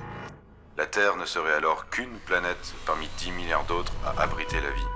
La 0.76 0.86
Terre 0.86 1.16
ne 1.16 1.24
serait 1.24 1.52
alors 1.52 1.88
qu'une 1.90 2.18
planète 2.20 2.74
parmi 2.86 3.08
10 3.18 3.32
milliards 3.32 3.64
d'autres 3.64 3.92
à 4.04 4.20
abriter 4.20 4.60
la 4.60 4.70
vie. 4.70 4.86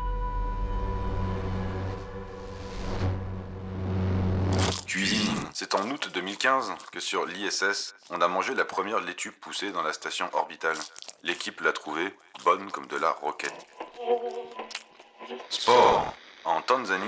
Cuisine. 4.87 5.49
C'est 5.55 5.75
en 5.75 5.89
août 5.91 6.11
2015 6.13 6.73
que 6.91 7.01
sur 7.01 7.25
l'ISS, 7.25 7.95
on 8.11 8.21
a 8.21 8.29
mangé 8.29 8.55
la 8.55 8.65
première 8.65 9.01
laitue 9.01 9.33
poussée 9.33 9.71
dans 9.71 9.83
la 9.83 9.93
station 9.93 10.29
orbitale. 10.33 10.77
L'équipe 11.23 11.61
l'a 11.61 11.73
trouvée 11.73 12.15
bonne 12.45 12.71
comme 12.71 12.87
de 12.87 12.97
la 12.97 13.11
roquette. 13.11 13.67
Sport. 15.49 16.15
En 16.45 16.61
Tanzanie, 16.61 17.07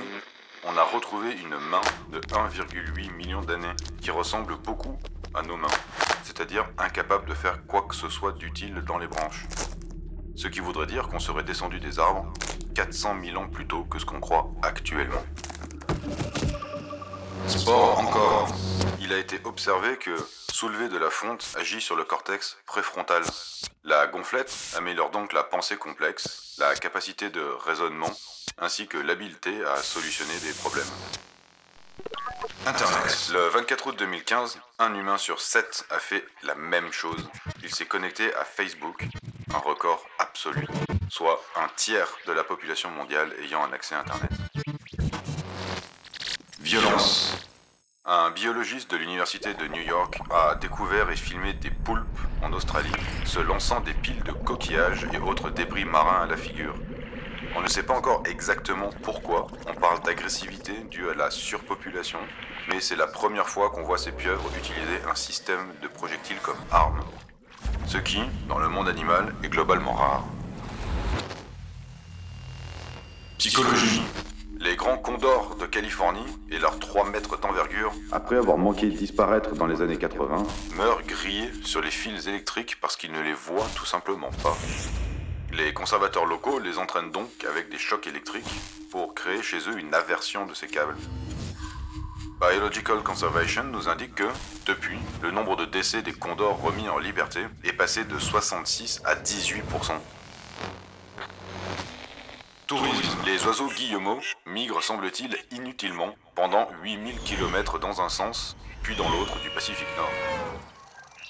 on 0.65 0.77
a 0.77 0.85
retrouvé 0.85 1.33
une 1.33 1.59
main 1.59 1.81
de 2.11 2.21
1,8 2.21 3.11
million 3.13 3.41
d'années 3.41 3.75
qui 4.01 4.11
ressemble 4.13 4.57
beaucoup 4.57 4.99
à 5.35 5.43
nos 5.43 5.57
mains, 5.57 5.69
c'est-à-dire 6.23 6.69
incapable 6.79 7.29
de 7.29 7.35
faire 7.35 7.65
quoi 7.67 7.83
que 7.89 7.95
ce 7.95 8.09
soit 8.09 8.33
d'utile 8.33 8.83
dans 8.87 8.99
les 8.99 9.07
branches. 9.07 9.47
Ce 10.37 10.49
qui 10.49 10.61
voudrait 10.61 10.87
dire 10.87 11.09
qu'on 11.09 11.19
serait 11.19 11.45
descendu 11.45 11.81
des 11.81 11.99
arbres 11.99 12.33
400 12.75 13.17
000 13.25 13.37
ans 13.37 13.49
plus 13.49 13.67
tôt 13.67 13.85
que 13.85 13.99
ce 13.99 14.05
qu'on 14.05 14.21
croit 14.21 14.51
actuellement. 14.63 15.23
Sport 17.47 17.99
encore. 17.99 18.49
Il 19.01 19.13
a 19.13 19.19
été 19.19 19.41
observé 19.45 19.97
que 19.97 20.17
soulever 20.53 20.89
de 20.89 20.99
la 20.99 21.11
fonte 21.11 21.45
agit 21.59 21.81
sur 21.81 21.95
le 21.95 22.05
cortex 22.05 22.57
préfrontal. 22.67 23.23
La 23.85 24.07
gonflette 24.07 24.75
améliore 24.77 25.11
donc 25.11 25.33
la 25.33 25.45
pensée 25.45 25.77
complexe, 25.77 26.57
la 26.59 26.75
capacité 26.75 27.31
de 27.31 27.43
raisonnement, 27.65 28.11
ainsi 28.59 28.87
que 28.87 28.99
l'habileté 28.99 29.65
à 29.65 29.77
solutionner 29.77 30.39
des 30.41 30.53
problèmes. 30.55 30.85
Internet. 32.67 33.31
Le 33.33 33.49
24 33.49 33.87
août 33.89 33.99
2015, 33.99 34.59
un 34.79 34.95
humain 34.95 35.19
sur 35.19 35.41
7 35.41 35.87
a 35.91 35.99
fait 35.99 36.25
la 36.43 36.55
même 36.55 36.93
chose. 36.93 37.29
Il 37.63 37.75
s'est 37.75 37.87
connecté 37.87 38.35
à 38.35 38.45
Facebook, 38.45 39.07
un 39.55 39.59
record 39.59 40.05
absolu, 40.19 40.67
soit 41.09 41.43
un 41.57 41.69
tiers 41.77 42.09
de 42.27 42.33
la 42.33 42.45
population 42.45 42.91
mondiale 42.91 43.35
ayant 43.43 43.65
un 43.65 43.73
accès 43.73 43.95
à 43.95 44.01
Internet. 44.01 44.31
Violence. 46.61 47.37
Un 48.07 48.31
biologiste 48.31 48.91
de 48.91 48.97
l'université 48.97 49.55
de 49.55 49.67
New 49.67 49.83
York 49.83 50.19
a 50.31 50.57
découvert 50.57 51.11
et 51.11 51.17
filmé 51.17 51.55
des 51.55 51.71
poulpes 51.71 52.07
en 52.43 52.53
Australie 52.53 52.93
se 53.25 53.41
lançant 53.41 53.81
des 53.81 53.95
piles 53.95 54.23
de 54.23 54.33
coquillages 54.33 55.07
et 55.13 55.19
autres 55.19 55.51
débris 55.51 55.87
marins 55.87 56.25
à 56.25 56.27
la 56.27 56.37
figure. 56.37 56.75
On 57.57 57.61
ne 57.61 57.69
sait 57.69 57.85
pas 57.85 57.95
encore 57.95 58.23
exactement 58.27 58.91
pourquoi 59.03 59.47
on 59.69 59.75
parle 59.75 60.03
d'agressivité 60.03 60.73
due 60.91 61.09
à 61.09 61.15
la 61.15 61.31
surpopulation, 61.31 62.19
mais 62.69 62.81
c'est 62.81 62.97
la 62.97 63.07
première 63.07 63.49
fois 63.49 63.71
qu'on 63.71 63.85
voit 63.85 63.97
ces 63.99 64.11
pieuvres 64.11 64.51
utiliser 64.59 65.01
un 65.09 65.15
système 65.15 65.73
de 65.81 65.87
projectiles 65.87 66.39
comme 66.43 66.59
arme. 66.73 67.01
Ce 67.87 67.99
qui, 67.99 68.21
dans 68.49 68.59
le 68.59 68.69
monde 68.69 68.89
animal, 68.89 69.33
est 69.45 69.49
globalement 69.49 69.93
rare. 69.95 70.25
Psychologie. 73.39 74.03
Les 74.59 74.75
grands 74.75 74.99
condors 74.99 75.57
de 75.57 75.67
Californie 75.67 76.27
et 76.51 76.59
leurs 76.59 76.79
3 76.79 77.11
mètres 77.11 77.39
d'envergure 77.39 77.93
Après 78.11 78.37
avoir 78.37 78.57
manqué 78.57 78.87
de 78.87 78.97
disparaître 78.97 79.55
dans 79.55 79.67
les 79.67 79.81
années 79.83 79.99
80, 79.99 80.43
meurent 80.77 81.03
grillés 81.03 81.51
sur 81.63 81.83
les 81.83 81.91
fils 81.91 82.27
électriques 82.27 82.79
parce 82.81 82.97
qu'ils 82.97 83.13
ne 83.13 83.21
les 83.21 83.35
voient 83.35 83.69
tout 83.77 83.85
simplement 83.85 84.31
pas. 84.43 84.57
Les 85.57 85.73
conservateurs 85.73 86.27
locaux 86.27 86.59
les 86.59 86.79
entraînent 86.79 87.13
donc 87.13 87.31
avec 87.49 87.69
des 87.69 87.79
chocs 87.79 88.09
électriques 88.09 88.45
pour 88.91 89.15
créer 89.15 89.41
chez 89.41 89.59
eux 89.69 89.79
une 89.79 89.95
aversion 89.95 90.47
de 90.47 90.55
ces 90.55 90.67
câbles. 90.67 90.97
Biological 92.41 93.03
Conservation 93.05 93.63
nous 93.63 93.89
indique 93.89 94.17
que, 94.17 94.29
depuis, 94.67 94.99
le 95.23 95.31
nombre 95.31 95.55
de 95.55 95.65
décès 95.65 96.03
des 96.03 96.13
condors 96.13 96.61
remis 96.61 96.89
en 96.89 96.99
liberté 96.99 97.47
est 97.63 97.73
passé 97.73 98.05
de 98.05 98.19
66 98.19 99.03
à 99.05 99.15
18%. 99.15 99.63
Tourisme. 102.67 103.19
Les 103.25 103.47
oiseaux 103.47 103.69
guillemots 103.69 104.23
migrent, 104.47 104.83
semble-t-il, 104.83 105.37
inutilement 105.53 106.17
pendant 106.35 106.69
8000 106.83 107.21
km 107.21 107.79
dans 107.79 108.01
un 108.01 108.09
sens, 108.09 108.57
puis 108.83 108.97
dans 108.97 109.09
l'autre 109.09 109.39
du 109.41 109.51
Pacifique 109.51 109.87
Nord. 109.97 110.11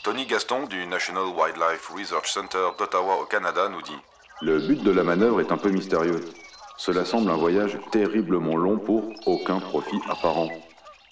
Tony 0.02 0.26
Gaston 0.26 0.66
du 0.66 0.86
National 0.86 1.24
Wildlife 1.26 1.88
Research 1.88 2.30
Center 2.30 2.68
d'Ottawa 2.78 3.16
au 3.16 3.24
Canada 3.26 3.68
nous 3.68 3.82
dit 3.82 3.98
le 4.44 4.58
but 4.58 4.82
de 4.82 4.90
la 4.90 5.02
manœuvre 5.02 5.40
est 5.40 5.52
un 5.52 5.56
peu 5.56 5.70
mystérieux. 5.70 6.20
Cela 6.76 7.06
semble 7.06 7.30
un 7.30 7.36
voyage 7.36 7.78
terriblement 7.90 8.56
long 8.56 8.76
pour 8.76 9.10
aucun 9.24 9.58
profit 9.58 9.98
apparent. 10.10 10.50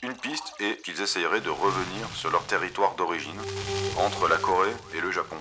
Une 0.02 0.12
piste 0.12 0.52
est 0.60 0.82
qu'ils 0.82 1.00
essayeraient 1.00 1.40
de 1.40 1.48
revenir 1.48 2.06
sur 2.14 2.30
leur 2.30 2.44
territoire 2.44 2.94
d'origine, 2.94 3.40
entre 3.96 4.28
la 4.28 4.36
Corée 4.36 4.74
et 4.94 5.00
le 5.00 5.10
Japon. 5.10 5.36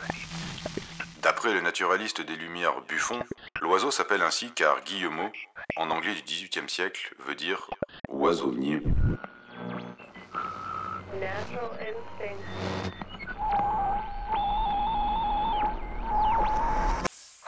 D'après 1.21 1.53
le 1.53 1.59
naturaliste 1.59 2.21
des 2.21 2.37
Lumières 2.37 2.81
Buffon, 2.87 3.19
l'oiseau 3.61 3.91
s'appelle 3.91 4.21
ainsi 4.21 4.51
car 4.55 4.81
guillemot, 4.85 5.29
en 5.75 5.89
anglais 5.89 6.13
du 6.13 6.21
XVIIIe 6.21 6.69
siècle, 6.69 7.13
veut 7.27 7.35
dire 7.35 7.69
oisonnier. 8.07 8.81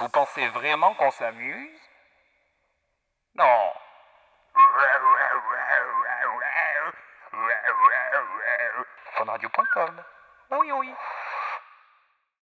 Vous 0.03 0.09
pensez 0.09 0.45
vraiment 0.49 0.93
qu'on 0.95 1.11
s'amuse? 1.11 1.79
Non. 3.35 3.71
Funradio.com. 9.15 10.03
Oui, 10.51 10.71
oui. 10.73 10.93